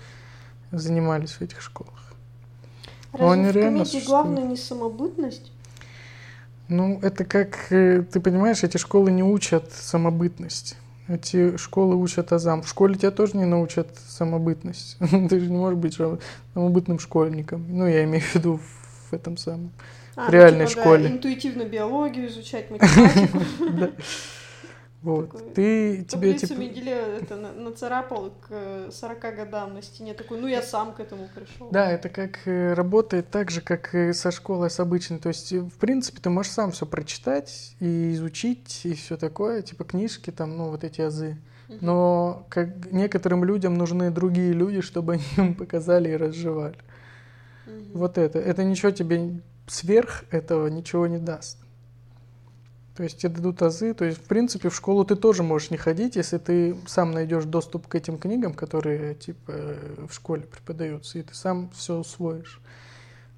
занимались 0.71 1.31
в 1.31 1.41
этих 1.41 1.61
школах. 1.61 2.13
Разве 3.13 3.27
они 3.27 3.45
в 3.45 3.51
реально 3.51 3.79
комедии 3.79 4.05
главное 4.05 4.43
не 4.43 4.57
самобытность? 4.57 5.51
Ну, 6.67 6.99
это 7.01 7.25
как, 7.25 7.71
э, 7.71 8.03
ты 8.03 8.19
понимаешь, 8.19 8.63
эти 8.63 8.77
школы 8.77 9.11
не 9.11 9.23
учат 9.23 9.71
самобытность. 9.71 10.77
Эти 11.07 11.57
школы 11.57 11.95
учат 11.95 12.31
азам. 12.31 12.61
В 12.61 12.67
школе 12.67 12.95
тебя 12.95 13.11
тоже 13.11 13.37
не 13.37 13.45
научат 13.45 13.89
самобытность. 14.07 14.97
Ты 14.99 15.39
же 15.39 15.51
не 15.51 15.57
можешь 15.57 15.77
быть 15.77 15.97
самобытным 16.53 16.99
школьником. 16.99 17.65
Ну, 17.67 17.85
я 17.85 18.05
имею 18.05 18.23
в 18.23 18.35
виду 18.35 18.57
в 18.57 18.82
этом 19.13 19.37
самом. 19.37 19.71
А, 20.15 20.25
ну, 20.25 20.31
реальной 20.31 20.67
типа, 20.67 20.75
да, 20.75 20.81
школе. 20.81 21.07
интуитивно 21.07 21.63
биологию 21.63 22.27
изучать, 22.27 22.69
математику. 22.69 23.39
Да. 23.71 23.91
Вот. 25.03 25.53
Ты, 25.53 25.97
тебе 25.97 26.05
Таблицу 26.05 26.47
типа... 26.47 26.59
Менделеева 26.59 27.17
это 27.21 27.35
на- 27.35 27.51
нацарапал 27.51 28.29
к 28.29 28.47
э, 28.51 28.89
40 28.89 29.19
годам 29.35 29.73
на 29.73 29.81
стене. 29.81 30.13
Такой, 30.13 30.39
ну 30.39 30.47
я 30.47 30.61
сам 30.61 30.93
к 30.93 31.01
этому 31.01 31.27
пришел. 31.35 31.69
Да, 31.71 31.91
это 31.91 32.07
как 32.07 32.47
э, 32.47 32.73
работает 32.73 33.29
так 33.29 33.51
же, 33.51 33.59
как 33.59 33.93
и 33.93 34.13
со 34.13 34.31
школой 34.31 34.69
с 34.69 34.79
обычной. 34.79 35.19
То 35.19 35.27
есть, 35.27 35.51
э, 35.51 35.59
в 35.59 35.73
принципе, 35.73 36.21
ты 36.21 36.29
можешь 36.29 36.53
сам 36.53 36.71
все 36.71 36.85
прочитать 36.85 37.75
и 37.81 38.13
изучить, 38.13 38.81
и 38.85 38.93
все 38.93 39.17
такое, 39.17 39.61
типа 39.61 39.83
книжки, 39.83 40.31
там, 40.31 40.55
ну, 40.55 40.69
вот 40.69 40.85
эти 40.85 41.01
азы. 41.01 41.37
Но 41.81 42.45
как 42.49 42.91
некоторым 42.91 43.43
людям 43.43 43.73
нужны 43.73 44.09
другие 44.09 44.53
люди, 44.53 44.79
чтобы 44.79 45.13
они 45.13 45.23
им 45.37 45.53
показали 45.53 46.11
и 46.11 46.15
разжевали. 46.15 46.77
Вот 47.93 48.17
это. 48.17 48.39
Это 48.39 48.63
ничего 48.63 48.91
тебе 48.91 49.41
сверх 49.67 50.23
этого 50.31 50.67
ничего 50.67 51.07
не 51.07 51.17
даст. 51.19 51.57
То 52.95 53.03
есть 53.03 53.17
тебе 53.17 53.33
дадут 53.33 53.61
азы. 53.61 53.93
То 53.93 54.05
есть, 54.05 54.19
в 54.19 54.27
принципе, 54.27 54.69
в 54.69 54.75
школу 54.75 55.03
ты 55.05 55.15
тоже 55.15 55.41
можешь 55.41 55.71
не 55.71 55.77
ходить, 55.77 56.15
если 56.15 56.37
ты 56.37 56.75
сам 56.85 57.11
найдешь 57.11 57.45
доступ 57.45 57.87
к 57.87 57.95
этим 57.95 58.17
книгам, 58.19 58.53
которые 58.53 59.15
типа 59.15 59.53
в 60.07 60.13
школе 60.13 60.43
преподаются, 60.43 61.17
и 61.17 61.23
ты 61.23 61.33
сам 61.33 61.69
все 61.71 61.95
усвоишь. 61.97 62.61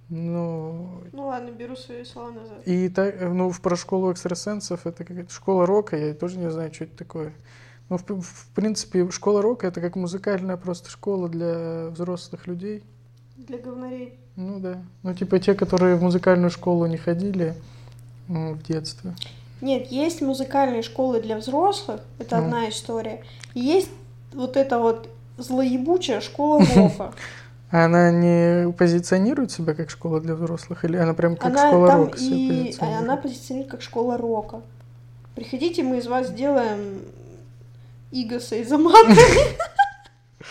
Ну, 0.10 1.02
Ну 1.14 1.26
ладно, 1.28 1.50
беру 1.52 1.76
свои 1.76 2.04
слова 2.04 2.32
назад. 2.32 2.62
и 2.68 2.90
так, 2.90 3.16
ну, 3.22 3.50
в- 3.50 3.60
про 3.60 3.76
школу 3.76 4.12
экстрасенсов 4.12 4.86
это 4.86 5.04
какая-то 5.04 5.34
школа 5.34 5.66
рока, 5.66 5.98
я 5.98 6.14
тоже 6.14 6.38
не 6.38 6.52
знаю, 6.52 6.72
что 6.74 6.84
это 6.84 6.96
такое. 6.96 7.34
Ну, 7.90 7.98
в, 7.98 8.04
в 8.22 8.48
принципе, 8.54 9.10
школа 9.10 9.42
рока 9.42 9.66
это 9.68 9.82
как 9.82 9.96
музыкальная 9.96 10.58
просто 10.58 10.90
школа 10.92 11.28
для 11.28 11.88
взрослых 11.90 12.46
людей. 12.46 12.84
Для 13.36 13.58
говнарей. 13.58 14.14
Ну 14.36 14.60
да. 14.60 14.78
Ну, 15.04 15.14
типа 15.14 15.40
те, 15.40 15.54
которые 15.54 15.96
в 15.96 16.02
музыкальную 16.04 16.50
школу 16.50 16.86
не 16.86 16.98
ходили 16.98 17.54
м, 18.30 18.54
в 18.56 18.64
детстве. 18.64 19.14
Нет, 19.62 19.88
есть 19.92 20.22
музыкальные 20.22 20.82
школы 20.84 21.22
для 21.22 21.38
взрослых, 21.38 22.02
это 22.20 22.38
Ну. 22.38 22.44
одна 22.44 22.70
история. 22.70 23.22
И 23.54 23.60
есть 23.60 23.90
вот 24.34 24.58
эта 24.58 24.80
вот 24.80 25.10
злоебучая 25.38 26.22
школа 26.22 26.66
рока. 26.76 27.14
А 27.72 27.86
она 27.86 28.12
не 28.12 28.72
позиционирует 28.72 29.52
себя 29.52 29.74
как 29.74 29.90
школа 29.90 30.22
для 30.22 30.36
взрослых? 30.36 30.86
Или 30.86 30.96
она 30.98 31.14
прям 31.14 31.36
как 31.36 31.48
Она 31.52 31.68
школа 31.68 31.92
рока 31.92 32.18
и 32.20 32.48
позиционирует? 32.48 33.04
она 33.04 33.18
позиционирует 33.18 33.72
как 33.72 33.82
школа 33.82 34.18
рока. 34.18 34.62
Приходите, 35.34 35.84
мы 35.84 35.98
из 35.98 36.08
вас 36.08 36.28
сделаем 36.28 37.02
Игоса 38.12 38.56
из 38.56 38.72
Амата. 38.72 39.14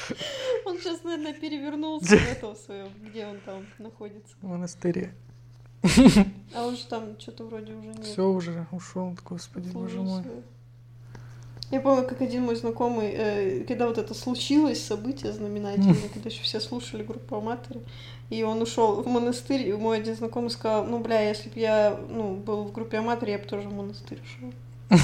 Он 0.75 0.81
сейчас, 0.81 1.05
наверное, 1.05 1.33
перевернулся 1.33 2.17
в 2.17 2.33
этого 2.33 2.55
своем, 2.55 2.89
где 3.05 3.27
он 3.27 3.39
там 3.45 3.65
находится. 3.79 4.35
В 4.41 4.49
монастыре. 4.49 5.15
А 6.55 6.67
он 6.67 6.77
же 6.77 6.85
там 6.87 7.19
что-то 7.21 7.45
вроде 7.45 7.75
уже 7.75 7.89
нет. 7.89 8.05
Все 8.05 8.29
уже 8.29 8.67
ушел, 8.73 9.17
господи, 9.25 9.69
боже 9.69 10.01
мой. 10.01 10.25
Я 11.71 11.81
помню, 11.81 12.07
как 12.07 12.21
один 12.21 12.45
мой 12.45 12.57
знакомый, 12.57 13.11
э, 13.13 13.65
когда 13.65 13.87
вот 13.87 13.99
это 13.99 14.15
случилось, 14.15 14.85
событие 14.85 15.33
знаменательное, 15.33 16.09
когда 16.13 16.29
еще 16.29 16.43
все 16.43 16.61
слушали 16.61 17.03
группу 17.03 17.37
Аматори, 17.37 17.81
и 18.31 18.43
он 18.43 18.61
ушел 18.61 19.03
в 19.03 19.07
монастырь, 19.07 19.67
и 19.69 19.73
мой 19.73 19.99
один 19.99 20.15
знакомый 20.15 20.51
сказал, 20.51 20.85
ну, 20.85 20.99
бля, 20.99 21.21
если 21.27 21.49
бы 21.49 21.59
я 21.59 21.99
ну, 22.09 22.35
был 22.35 22.65
в 22.65 22.73
группе 22.73 22.99
Аматори, 22.99 23.33
я 23.33 23.39
бы 23.39 23.45
тоже 23.45 23.69
в 23.69 23.73
монастырь 23.73 24.21
ушел. 24.21 24.53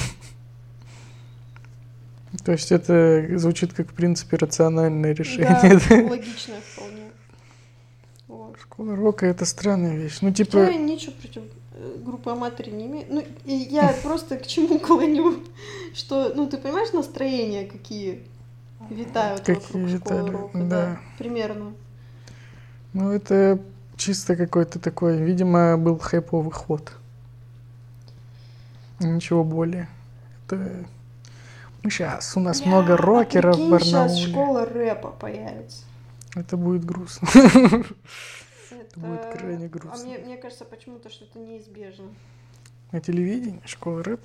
То 2.45 2.53
есть 2.53 2.71
это 2.71 3.27
звучит 3.39 3.73
как, 3.73 3.89
в 3.89 3.95
принципе, 3.95 4.37
рациональное 4.37 5.13
решение. 5.13 5.81
да? 5.89 6.11
логичное 6.11 6.61
вполне. 6.61 7.11
Вот. 8.29 8.57
Школа 8.61 8.95
рока 8.95 9.27
это 9.27 9.45
странная 9.45 9.97
вещь. 9.97 10.19
Ну, 10.21 10.29
Я 10.29 10.35
типа, 10.35 10.57
ничего 10.73 11.13
против 11.21 11.43
э, 11.75 11.97
группы 11.99 12.31
Аматори 12.31 12.71
не 12.71 12.87
имею. 12.87 13.07
Ну, 13.11 13.25
и 13.45 13.53
я 13.53 13.93
просто 14.03 14.37
к 14.39 14.47
чему 14.47 14.79
клоню, 14.79 15.43
что, 15.95 16.33
ну, 16.35 16.49
ты 16.49 16.57
понимаешь 16.59 16.93
настроения, 16.93 17.67
какие 17.67 18.23
витают 18.89 19.41
Какие 19.41 19.57
вокруг 19.57 19.89
школы 19.89 19.89
витали, 19.89 20.31
рока, 20.31 20.59
да. 20.59 20.65
да, 20.69 21.01
примерно. 21.19 21.75
ну 22.93 23.11
это 23.11 23.61
чисто 23.97 24.37
какой-то 24.37 24.79
такой, 24.79 25.19
видимо, 25.19 25.77
был 25.77 25.99
хайповый 25.99 26.53
ход. 26.53 26.93
Ничего 29.01 29.45
более. 29.45 29.89
Это... 30.47 30.87
Сейчас 31.83 32.37
у 32.37 32.41
нас 32.41 32.61
Бля, 32.61 32.69
много 32.69 32.95
а 32.95 32.97
рокеров 32.97 33.57
в 33.57 33.59
прикинь, 33.71 33.79
сейчас 33.87 34.11
Барнауле. 34.13 34.27
школа 34.33 34.65
рэпа 34.67 35.09
появится. 35.11 35.85
Это 36.35 36.57
будет 36.57 36.85
грустно. 36.85 37.29
Это 38.71 39.01
будет 39.01 39.25
крайне 39.33 39.67
А 39.67 39.69
грустно. 39.69 40.05
мне, 40.07 40.19
мне 40.19 40.37
кажется 40.37 40.65
почему-то, 40.65 41.11
что 41.11 41.25
это 41.25 41.39
неизбежно. 41.39 42.07
На 42.93 43.01
телевидении, 43.01 43.61
школа 43.65 44.03
рэп. 44.03 44.21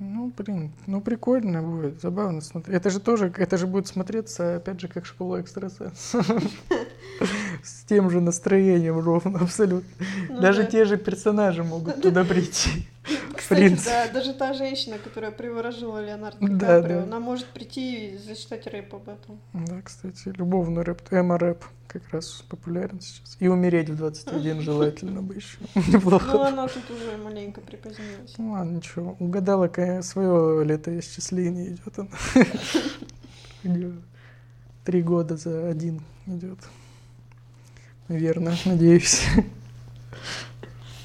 Ну, 0.00 0.32
блин, 0.36 0.72
ну 0.86 1.00
прикольно 1.00 1.62
будет, 1.62 2.00
забавно 2.00 2.40
смотреть. 2.40 2.76
Это 2.76 2.90
же 2.90 2.98
тоже, 2.98 3.32
это 3.36 3.56
же 3.56 3.66
будет 3.68 3.86
смотреться, 3.86 4.56
опять 4.56 4.80
же, 4.80 4.88
как 4.88 5.06
школа 5.06 5.40
экстрасенсов. 5.40 6.26
С 7.62 7.84
тем 7.84 8.10
же 8.10 8.20
настроением 8.20 8.98
ровно, 8.98 9.38
абсолютно. 9.40 9.88
Ну 10.28 10.40
Даже 10.40 10.64
да. 10.64 10.70
те 10.70 10.84
же 10.84 10.96
персонажи 10.96 11.62
могут 11.62 12.02
туда 12.02 12.24
прийти. 12.24 12.88
Кстати, 13.44 13.84
да, 13.84 14.08
даже 14.12 14.32
та 14.34 14.52
женщина, 14.54 14.98
которая 14.98 15.30
приворожила 15.30 16.04
Леонардо 16.04 16.38
Ди 16.46 16.54
Да, 16.54 16.80
Каприо, 16.80 16.98
да. 16.98 17.02
она 17.04 17.20
может 17.20 17.46
прийти 17.46 18.14
и 18.14 18.18
зачитать 18.18 18.66
рэп 18.66 18.94
об 18.94 19.08
этом. 19.08 19.40
Да, 19.52 19.80
кстати, 19.82 20.32
любовный 20.36 20.82
рэп, 20.82 21.02
эмо-рэп 21.12 21.64
как 21.86 22.08
раз 22.10 22.44
популярен 22.48 23.00
сейчас. 23.00 23.36
И 23.38 23.48
умереть 23.48 23.88
в 23.90 23.96
21 23.96 24.60
желательно 24.62 25.22
бы 25.22 25.34
еще. 25.34 25.58
Неплохо. 25.74 26.48
она 26.48 26.66
тут 26.68 26.90
уже 26.90 27.16
маленько 27.18 27.60
припозднилась. 27.60 28.34
Ну 28.38 28.52
ладно, 28.52 28.76
ничего. 28.76 29.16
Угадала 29.20 29.70
свое 30.02 30.64
летоисчисление 30.64 31.68
идет 31.74 31.98
она. 31.98 32.08
Три 34.84 35.02
года 35.02 35.36
за 35.36 35.68
один 35.68 36.02
идет. 36.26 36.58
Наверное, 38.08 38.56
надеюсь. 38.64 39.22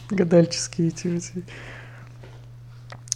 Гадальческие 0.09 0.89
эти. 0.89 1.21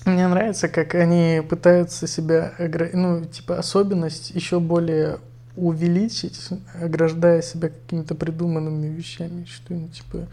Мне 0.06 0.28
нравится, 0.28 0.68
как 0.68 0.96
они 0.96 1.42
пытаются 1.48 2.08
себя, 2.08 2.54
ну, 2.94 3.24
типа, 3.24 3.58
особенность 3.58 4.32
еще 4.32 4.60
более 4.60 5.20
увеличить, 5.56 6.50
ограждая 6.82 7.42
себя 7.42 7.70
какими-то 7.70 8.16
придуманными 8.16 8.88
вещами, 8.88 9.46
что-нибудь, 9.46 9.94
типа, 9.94 10.28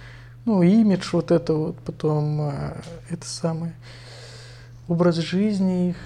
ну, 0.44 0.62
имидж 0.62 1.11
вот 1.12 1.30
это 1.30 1.54
вот, 1.54 1.78
потом 1.78 2.40
а, 2.40 2.80
это 3.11 3.26
самое, 3.26 3.74
образ 4.88 5.16
жизни 5.16 5.90
их, 5.90 5.96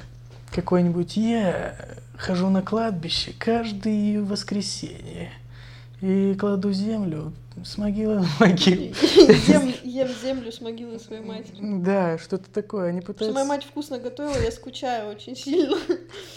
какой-нибудь, 0.52 1.16
я 1.16 1.74
хожу 2.16 2.50
на 2.50 2.60
кладбище 2.60 3.32
каждое 3.38 4.22
воскресенье 4.22 5.30
и 6.04 6.34
кладу 6.34 6.70
землю 6.70 7.32
с 7.64 7.78
могилы 7.78 8.16
на 8.20 8.28
могилу. 8.38 8.92
Ем, 9.48 9.74
ем 9.82 10.08
землю 10.22 10.52
с 10.52 10.60
могилы 10.60 10.98
своей 10.98 11.22
матери. 11.22 11.56
Да, 11.60 12.18
что-то 12.18 12.50
такое. 12.50 12.90
Они 12.90 13.00
что 13.00 13.12
моя 13.12 13.24
пытаются 13.24 13.44
мать 13.44 13.64
вкусно 13.64 13.98
готовила, 13.98 14.36
я 14.36 14.50
скучаю 14.50 15.10
очень 15.10 15.34
сильно. 15.34 15.76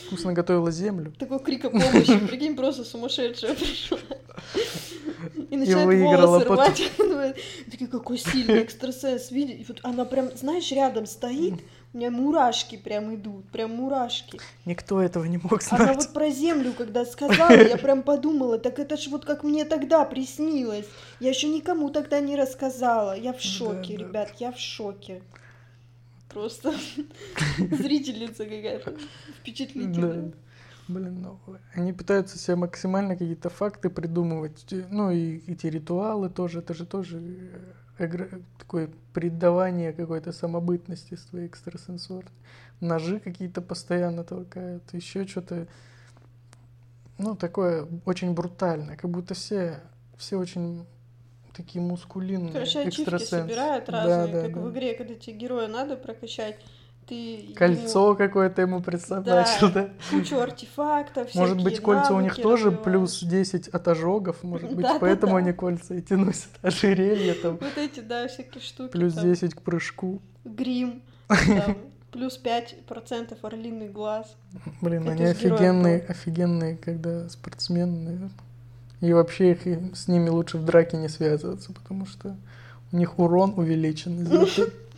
вкусно 0.06 0.32
готовила 0.32 0.72
землю. 0.72 1.12
Такой 1.20 1.40
крик 1.40 1.66
о 1.66 1.70
помощи, 1.72 2.18
прикинь, 2.28 2.56
просто 2.56 2.86
сумасшедшая 2.86 3.56
пришла. 3.56 3.98
И 5.50 5.58
начинает 5.58 5.86
выиграла 5.86 6.28
волосы 6.28 6.46
рвать. 6.46 6.92
Думает, 6.98 7.38
Такие, 7.70 7.90
какой 7.90 8.18
сильный 8.18 8.64
экстрасенс, 8.64 9.32
видишь? 9.32 9.60
И 9.60 9.66
вот 9.68 9.80
она 9.84 10.06
прям, 10.06 10.30
знаешь, 10.38 10.72
рядом 10.72 11.06
стоит, 11.06 11.56
у 11.98 12.00
меня 12.00 12.12
мурашки 12.12 12.78
прям 12.78 13.16
идут, 13.16 13.50
прям 13.50 13.72
мурашки. 13.72 14.40
Никто 14.66 15.02
этого 15.02 15.26
не 15.26 15.38
мог 15.40 15.64
Она 15.72 15.86
знать. 15.86 15.96
вот 15.96 16.14
про 16.14 16.30
землю, 16.30 16.72
когда 16.78 17.06
сказала, 17.06 17.52
я 17.58 17.76
прям 17.78 18.04
подумала, 18.04 18.60
так 18.60 18.78
это 18.78 18.98
ж 18.98 19.08
вот 19.08 19.26
как 19.26 19.44
мне 19.44 19.66
тогда 19.66 20.06
приснилось. 20.06 20.86
Я 21.20 21.30
еще 21.30 21.48
никому 21.50 21.90
тогда 21.90 22.20
не 22.20 22.36
рассказала. 22.36 23.18
Я 23.18 23.34
в 23.34 23.42
шоке, 23.42 23.98
да. 23.98 24.04
ребят, 24.06 24.34
я 24.38 24.52
в 24.52 24.60
шоке. 24.60 25.24
Просто 26.30 26.72
зрительница 27.58 28.44
какая-то 28.46 28.92
Да. 28.92 28.98
впечатлительная. 29.40 30.34
Блин, 30.88 31.22
ну, 31.22 31.40
они 31.74 31.94
пытаются 31.94 32.38
себе 32.38 32.58
максимально 32.58 33.16
какие-то 33.16 33.50
факты 33.50 33.90
придумывать. 33.90 34.66
Ну, 34.92 35.10
и 35.10 35.42
эти 35.52 35.66
ритуалы 35.66 36.30
тоже, 36.30 36.60
это 36.60 36.76
же 36.76 36.86
тоже 36.86 37.18
э, 37.20 37.74
такое 37.98 38.90
придавание 39.14 39.94
какой-то 39.94 40.32
самобытности 40.32 41.16
своей 41.16 41.48
экстрасенсорной. 41.48 42.32
Ножи 42.80 43.20
какие-то 43.20 43.62
постоянно 43.62 44.24
толкают, 44.24 44.84
еще 44.94 45.26
что-то, 45.26 45.68
ну, 47.18 47.36
такое 47.36 47.88
очень 48.06 48.34
брутальное, 48.34 48.96
как 48.96 49.10
будто 49.10 49.34
все, 49.34 49.80
все 50.18 50.38
очень 50.38 50.86
такие 51.56 51.82
мускулинные 51.82 52.54
Короче, 52.54 52.82
ачивки 52.82 53.18
собирают 53.18 53.90
разные, 53.90 54.28
да, 54.28 54.42
да, 54.42 54.42
как 54.44 54.54
да. 54.54 54.60
в 54.62 54.72
игре, 54.72 54.94
когда 54.94 55.16
тебе 55.16 55.36
героя 55.36 55.68
надо 55.68 55.98
прокачать, 55.98 56.60
ты 57.08 57.54
Кольцо 57.56 58.08
ему... 58.08 58.18
какое-то 58.18 58.62
ему 58.62 58.82
представляешь, 58.82 59.60
да, 59.62 59.70
да? 59.70 59.90
Кучу 60.12 60.38
артефактов, 60.40 61.30
Может 61.36 61.64
быть, 61.64 61.80
кольца 61.80 62.14
у 62.14 62.20
них 62.20 62.36
тоже 62.36 62.72
плюс 62.72 63.24
10 63.24 63.70
от 63.70 63.88
ожогов, 63.88 64.44
может 64.44 64.74
быть, 64.74 64.86
да, 64.86 64.98
поэтому 65.00 65.34
да, 65.34 65.40
да. 65.40 65.46
они 65.46 65.54
кольца 65.54 65.96
эти 65.96 66.14
носят, 66.14 66.50
ожерелье 66.62 67.34
там. 67.34 67.58
Вот 67.62 67.78
эти, 67.78 68.02
да, 68.02 68.28
всякие 68.28 68.62
штуки. 68.62 68.92
Плюс 68.92 69.14
там. 69.14 69.24
10 69.24 69.56
к 69.56 69.62
прыжку. 69.62 70.22
Грим, 70.44 71.02
там, 71.28 71.78
плюс 72.12 72.40
5% 72.44 73.38
орлиный 73.42 73.88
глаз. 73.88 74.36
Блин, 74.82 75.08
они 75.08 75.24
офигенные, 75.24 76.02
офигенные, 76.02 76.76
когда 76.78 77.30
спортсмены. 77.30 78.30
И 79.00 79.14
вообще 79.14 79.52
их, 79.52 79.96
с 79.96 80.08
ними 80.08 80.28
лучше 80.28 80.58
в 80.58 80.66
драке 80.66 80.98
не 80.98 81.08
связываться, 81.08 81.72
потому 81.72 82.06
что 82.06 82.36
у 82.92 82.98
них 82.98 83.18
урон 83.20 83.54
увеличен 83.56 84.22
из-за 84.22 84.46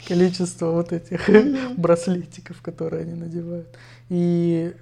количества 0.07 0.71
вот 0.71 0.91
этих 0.91 1.29
браслетиков, 1.77 2.61
которые 2.61 3.03
они 3.03 3.13
надевают. 3.13 3.67
И 4.09 4.73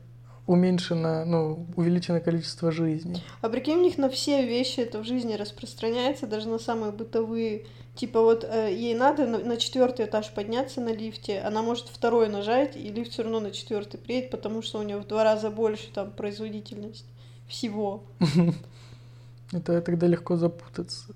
уменьшено, 0.48 1.26
ну, 1.26 1.68
увеличено 1.76 2.22
количество 2.22 2.72
жизней. 2.72 3.22
А 3.42 3.50
прикинь, 3.50 3.78
у 3.78 3.82
них 3.82 3.98
на 3.98 4.10
все 4.10 4.46
вещи 4.46 4.80
это 4.80 5.00
в 5.00 5.06
жизни 5.06 5.34
распространяется, 5.34 6.26
даже 6.26 6.48
на 6.48 6.58
самые 6.58 6.94
бытовые. 6.94 7.66
Типа 7.96 8.22
вот 8.22 8.46
э, 8.46 8.74
ей 8.74 8.96
надо 8.96 9.26
на, 9.26 9.40
на 9.40 9.58
четвертый 9.58 10.06
этаж 10.06 10.32
подняться 10.34 10.80
на 10.80 10.94
лифте, 10.94 11.40
она 11.40 11.62
может 11.62 11.88
второй 11.88 12.30
нажать, 12.30 12.78
и 12.78 12.90
лифт 12.90 13.12
все 13.12 13.24
равно 13.24 13.40
на 13.40 13.52
четвертый 13.52 13.98
приедет, 13.98 14.32
потому 14.32 14.62
что 14.62 14.80
у 14.80 14.84
нее 14.84 14.98
в 14.98 15.08
два 15.08 15.24
раза 15.24 15.50
больше 15.50 15.92
там 15.94 16.12
производительность 16.12 17.06
всего. 17.48 18.04
Это 19.52 19.82
тогда 19.82 20.08
легко 20.08 20.38
запутаться. 20.38 21.08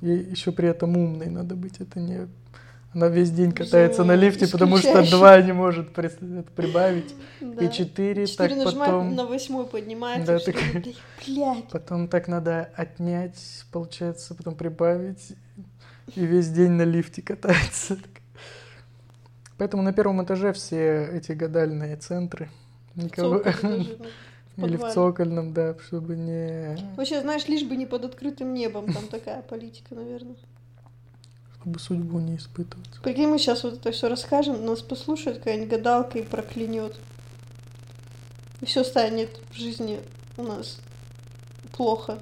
И 0.00 0.08
еще 0.08 0.52
при 0.52 0.68
этом 0.68 0.96
умной 0.96 1.28
надо 1.28 1.54
быть. 1.54 1.80
Это 1.80 2.00
не 2.00 2.28
она 2.96 3.08
весь 3.08 3.30
день 3.30 3.52
катается 3.52 4.04
на 4.04 4.16
лифте, 4.16 4.48
потому 4.48 4.78
что 4.78 5.08
два 5.10 5.40
не 5.42 5.52
может 5.52 5.92
прибавить. 5.92 7.14
Да. 7.40 7.64
И 7.64 7.70
четыре, 7.70 8.26
так 8.26 8.50
потом... 8.64 9.14
на 9.14 9.26
восьмой 9.26 9.66
поднимается. 9.66 10.32
Да, 10.32 10.38
так... 10.38 10.56
Блядь. 11.26 11.68
Потом 11.70 12.08
так 12.08 12.26
надо 12.26 12.70
отнять, 12.74 13.66
получается, 13.70 14.34
потом 14.34 14.54
прибавить. 14.54 15.34
И 16.14 16.24
весь 16.24 16.48
день 16.48 16.70
на 16.70 16.82
лифте 16.82 17.20
катается. 17.20 17.98
Поэтому 19.58 19.82
на 19.82 19.92
первом 19.92 20.24
этаже 20.24 20.52
все 20.54 21.06
эти 21.12 21.32
гадальные 21.32 21.96
центры. 21.96 22.48
Никого... 22.94 23.42
Или 24.56 24.78
в 24.78 24.90
цокольном, 24.90 25.52
да, 25.52 25.76
чтобы 25.86 26.16
не... 26.16 26.78
Вообще, 26.96 27.20
знаешь, 27.20 27.46
лишь 27.46 27.64
бы 27.64 27.76
не 27.76 27.84
под 27.84 28.06
открытым 28.06 28.54
небом, 28.54 28.90
там 28.90 29.06
такая 29.08 29.42
политика, 29.42 29.94
наверное. 29.94 30.36
Чтобы 31.66 31.80
судьбу 31.80 32.20
не 32.20 32.36
испытывать. 32.36 32.88
Прикинь, 33.02 33.26
мы 33.26 33.40
сейчас 33.40 33.64
вот 33.64 33.74
это 33.74 33.90
все 33.90 34.08
расскажем, 34.08 34.64
нас 34.64 34.82
послушает 34.82 35.38
какая-нибудь 35.38 35.68
гадалка 35.68 36.20
и 36.20 36.22
проклянет. 36.22 36.94
И 38.60 38.66
все 38.66 38.84
станет 38.84 39.40
в 39.50 39.56
жизни 39.56 39.98
у 40.36 40.44
нас 40.44 40.78
плохо. 41.72 42.20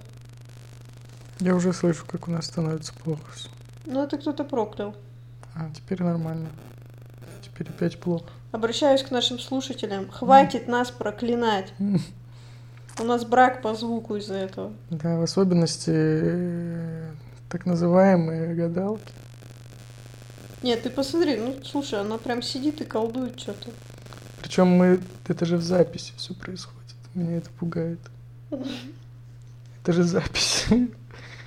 Я 1.40 1.54
уже 1.54 1.74
слышу, 1.74 2.06
как 2.06 2.26
у 2.26 2.30
нас 2.30 2.46
становится 2.46 2.94
плохо 2.94 3.20
все. 3.34 3.50
Ну, 3.84 4.02
это 4.02 4.16
кто-то 4.16 4.44
проклял. 4.44 4.96
А, 5.54 5.68
теперь 5.74 6.02
нормально. 6.02 6.48
Теперь 7.42 7.68
опять 7.68 8.00
плохо. 8.00 8.30
Обращаюсь 8.50 9.02
к 9.02 9.10
нашим 9.10 9.38
слушателям. 9.38 10.08
Хватит 10.08 10.68
нас 10.68 10.90
проклинать. 10.90 11.74
У 12.98 13.04
нас 13.04 13.26
брак 13.26 13.60
по 13.60 13.74
звуку 13.74 14.16
из-за 14.16 14.36
этого. 14.36 14.72
Да, 14.88 15.18
в 15.18 15.22
особенности 15.22 15.90
э, 15.92 17.10
так 17.50 17.66
называемые 17.66 18.54
гадалки. 18.54 19.12
Нет, 20.64 20.82
ты 20.82 20.88
посмотри, 20.88 21.36
ну 21.36 21.56
слушай, 21.62 22.00
она 22.00 22.16
прям 22.16 22.40
сидит 22.40 22.80
и 22.80 22.86
колдует 22.86 23.38
что-то. 23.38 23.68
Причем 24.40 24.68
мы, 24.68 24.98
это 25.28 25.44
же 25.44 25.58
в 25.58 25.62
записи 25.62 26.14
все 26.16 26.32
происходит. 26.32 26.94
Меня 27.14 27.36
это 27.36 27.50
пугает. 27.50 27.98
Это 28.50 29.92
же 29.92 30.04
запись. 30.04 30.64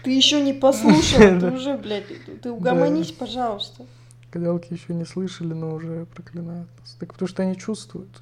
Ты 0.03 0.11
еще 0.11 0.39
не 0.39 0.53
послушал, 0.53 1.19
ты 1.39 1.51
уже, 1.51 1.77
блядь, 1.77 2.05
ты 2.43 2.51
угомонись, 2.51 3.11
пожалуйста. 3.11 3.87
Гадалки 4.31 4.73
еще 4.73 4.93
не 4.93 5.05
слышали, 5.05 5.53
но 5.53 5.73
уже 5.73 6.05
проклинают 6.13 6.69
нас. 6.79 6.95
Так 6.99 7.13
потому 7.13 7.27
что 7.27 7.41
они 7.41 7.57
чувствуют. 7.57 8.21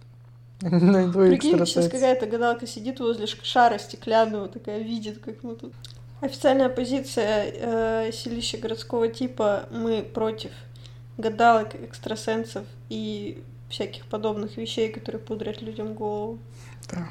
Прикинь, 0.61 1.57
сейчас 1.65 1.89
какая-то 1.89 2.25
гадалка 2.25 2.65
сидит 2.67 3.01
возле 3.01 3.27
шара 3.27 3.77
стеклянного, 3.79 4.47
такая 4.47 4.79
видит, 4.79 5.19
как 5.19 5.43
мы 5.43 5.55
тут. 5.55 5.73
Официальная 6.21 6.69
позиция 6.69 7.51
э, 8.07 8.11
селища 8.13 8.57
городского 8.57 9.09
типа 9.09 9.67
«Мы 9.69 10.01
против 10.01 10.51
гадалок, 11.17 11.75
экстрасенсов 11.75 12.65
и 12.89 13.43
всяких 13.69 14.05
подобных 14.05 14.57
вещей, 14.57 14.91
которые 14.91 15.21
пудрят 15.21 15.61
людям 15.61 15.93
голову». 15.93 16.39
Да. 16.91 17.07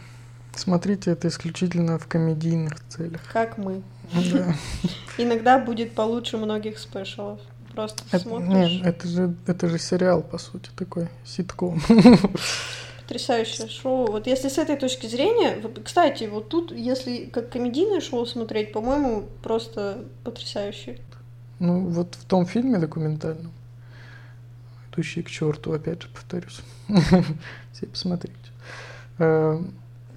Смотрите, 0.56 1.10
это 1.10 1.28
исключительно 1.28 1.98
в 1.98 2.06
комедийных 2.06 2.74
целях. 2.88 3.20
Как 3.32 3.58
мы. 3.58 3.82
Да. 4.12 4.54
Иногда 5.18 5.58
будет 5.58 5.92
получше 5.92 6.36
многих 6.36 6.78
спешалов. 6.78 7.40
Просто 7.72 8.04
это, 8.12 8.20
смотришь. 8.20 8.70
Нет, 8.70 8.86
это 8.86 9.08
же, 9.08 9.34
это 9.46 9.68
же 9.68 9.78
сериал, 9.78 10.22
по 10.22 10.38
сути, 10.38 10.70
такой 10.76 11.08
ситком. 11.24 11.80
Потрясающее 13.02 13.68
шоу. 13.68 14.10
Вот 14.10 14.26
если 14.28 14.48
с 14.48 14.58
этой 14.58 14.76
точки 14.76 15.06
зрения, 15.06 15.60
кстати, 15.84 16.24
вот 16.24 16.48
тут, 16.48 16.72
если 16.72 17.24
как 17.26 17.50
комедийное 17.50 18.00
шоу 18.00 18.24
смотреть, 18.26 18.72
по-моему, 18.72 19.24
просто 19.42 20.04
потрясающе. 20.22 21.00
Ну, 21.58 21.80
вот 21.88 22.14
в 22.14 22.24
том 22.24 22.46
фильме 22.46 22.78
документальном, 22.78 23.52
идущий 24.94 25.22
к 25.22 25.30
черту, 25.30 25.72
опять 25.72 26.02
же, 26.02 26.08
повторюсь, 26.08 26.60
все 27.72 27.86
посмотрите. 27.86 28.36
Э, 29.18 29.60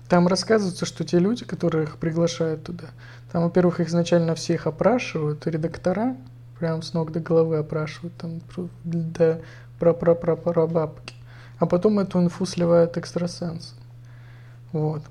там 0.08 0.28
рассказывается, 0.28 0.86
что 0.86 1.04
те 1.04 1.20
люди, 1.20 1.46
которых 1.46 1.98
приглашают 1.98 2.64
туда, 2.64 2.86
там, 3.32 3.44
во-первых, 3.44 3.80
их 3.80 3.90
изначально 3.90 4.36
всех 4.36 4.68
опрашивают, 4.68 5.46
редактора, 5.48 6.16
прям 6.60 6.82
с 6.82 6.94
ног 6.94 7.12
до 7.12 7.20
головы 7.20 7.58
опрашивают, 7.58 8.16
там, 8.16 8.42
до 8.84 9.42
бабки 9.80 11.14
а 11.60 11.66
потом 11.66 12.00
эту 12.00 12.20
инфу 12.20 12.46
сливают 12.46 12.98
экстрасенсы. 12.98 13.74
Вот. 14.72 15.02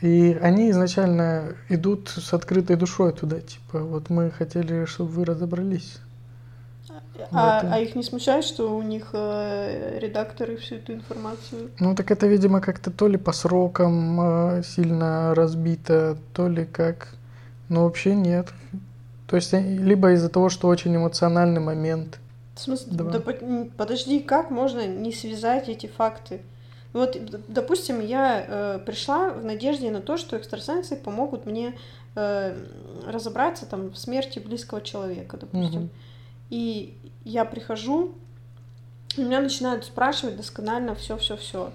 И 0.00 0.38
они 0.40 0.70
изначально 0.70 1.54
идут 1.68 2.08
с 2.08 2.32
открытой 2.32 2.76
душой 2.76 3.12
туда, 3.12 3.40
типа, 3.40 3.80
вот 3.80 4.08
мы 4.08 4.30
хотели, 4.30 4.86
чтобы 4.86 5.10
вы 5.10 5.24
разобрались. 5.26 5.98
А, 7.30 7.60
а 7.72 7.78
их 7.78 7.94
не 7.96 8.02
смущает, 8.02 8.44
что 8.44 8.76
у 8.76 8.82
них 8.82 9.10
э, 9.12 9.98
редакторы 10.00 10.56
всю 10.56 10.76
эту 10.76 10.92
информацию? 10.92 11.70
Ну, 11.78 11.94
так 11.94 12.10
это, 12.10 12.26
видимо, 12.26 12.60
как-то 12.60 12.90
то 12.90 13.08
ли 13.08 13.16
по 13.16 13.32
срокам 13.32 14.20
э, 14.58 14.62
сильно 14.62 15.34
разбито, 15.34 16.16
то 16.32 16.48
ли 16.48 16.64
как... 16.64 17.14
Ну, 17.68 17.84
вообще 17.84 18.14
нет. 18.14 18.48
То 19.26 19.36
есть, 19.36 19.54
э, 19.54 19.60
либо 19.60 20.12
из-за 20.12 20.28
того, 20.28 20.48
что 20.48 20.68
очень 20.68 20.94
эмоциональный 20.96 21.60
момент– 21.60 22.18
в 22.60 22.62
смысле, 22.62 22.92
да, 22.92 23.04
да 23.04 23.20
подожди, 23.76 24.20
как 24.20 24.50
можно 24.50 24.86
не 24.86 25.12
связать 25.12 25.70
эти 25.70 25.86
факты? 25.86 26.42
Вот, 26.92 27.16
допустим, 27.48 28.00
я 28.00 28.44
э, 28.46 28.78
пришла 28.84 29.30
в 29.30 29.42
надежде 29.44 29.90
на 29.90 30.02
то, 30.02 30.18
что 30.18 30.36
экстрасенсы 30.36 30.96
помогут 30.96 31.46
мне 31.46 31.74
э, 32.16 32.54
разобраться 33.06 33.64
там 33.64 33.90
в 33.92 33.96
смерти 33.96 34.40
близкого 34.40 34.82
человека, 34.82 35.38
допустим. 35.38 35.84
Угу. 35.84 35.88
И 36.50 36.98
я 37.24 37.44
прихожу, 37.44 38.12
и 39.16 39.22
меня 39.22 39.40
начинают 39.40 39.84
спрашивать 39.84 40.36
досконально 40.36 40.94
все, 40.94 41.16
все, 41.16 41.36
все. 41.36 41.70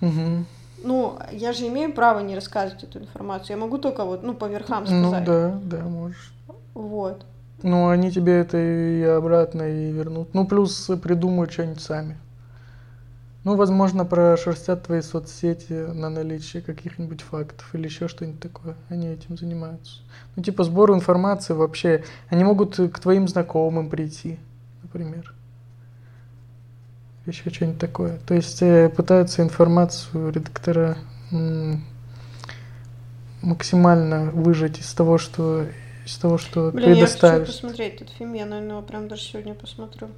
Угу. 0.00 0.44
Ну, 0.84 1.18
я 1.32 1.52
же 1.52 1.66
имею 1.66 1.92
право 1.92 2.20
не 2.20 2.34
рассказывать 2.34 2.84
эту 2.84 3.00
информацию. 3.00 3.56
Я 3.56 3.62
могу 3.62 3.78
только 3.78 4.04
вот, 4.04 4.22
ну, 4.22 4.34
по 4.34 4.44
верхам 4.44 4.84
ну 4.84 5.08
сказать. 5.08 5.26
Ну 5.26 5.26
да, 5.26 5.60
да, 5.64 5.82
можешь. 5.84 6.32
Вот. 6.74 7.24
Ну, 7.62 7.88
они 7.88 8.12
тебе 8.12 8.38
это 8.38 8.56
и 8.58 9.02
обратно 9.02 9.62
и 9.62 9.90
вернут. 9.90 10.32
Ну, 10.34 10.46
плюс 10.46 10.90
придумают 11.02 11.52
что-нибудь 11.52 11.80
сами. 11.80 12.16
Ну, 13.44 13.56
возможно, 13.56 14.04
прошерстят 14.04 14.84
твои 14.84 15.00
соцсети 15.00 15.72
на 15.72 16.10
наличие 16.10 16.60
каких-нибудь 16.60 17.22
фактов 17.22 17.68
или 17.72 17.84
еще 17.84 18.08
что-нибудь 18.08 18.40
такое. 18.40 18.76
Они 18.88 19.06
этим 19.06 19.38
занимаются. 19.38 20.00
Ну, 20.36 20.42
типа 20.42 20.64
сбор 20.64 20.92
информации 20.92 21.54
вообще. 21.54 22.04
Они 22.28 22.44
могут 22.44 22.76
к 22.76 22.98
твоим 22.98 23.28
знакомым 23.28 23.88
прийти, 23.88 24.38
например. 24.82 25.32
Еще 27.26 27.50
что-нибудь 27.50 27.78
такое. 27.78 28.18
То 28.26 28.34
есть 28.34 28.60
э, 28.62 28.88
пытаются 28.88 29.42
информацию 29.42 30.30
редактора 30.32 30.96
максимально 33.42 34.30
выжать 34.30 34.80
из 34.80 34.92
того, 34.94 35.18
что 35.18 35.66
из 36.04 36.16
того, 36.16 36.38
что 36.38 36.70
Блин, 36.72 36.94
предоставишь. 36.94 37.40
я 37.40 37.44
хочу 37.46 37.52
посмотреть 37.52 37.94
этот 37.96 38.10
фильм, 38.10 38.32
я, 38.32 38.46
наверное, 38.46 38.76
его 38.76 38.82
прям 38.82 39.08
даже 39.08 39.22
сегодня 39.22 39.54
посмотрю. 39.54 40.08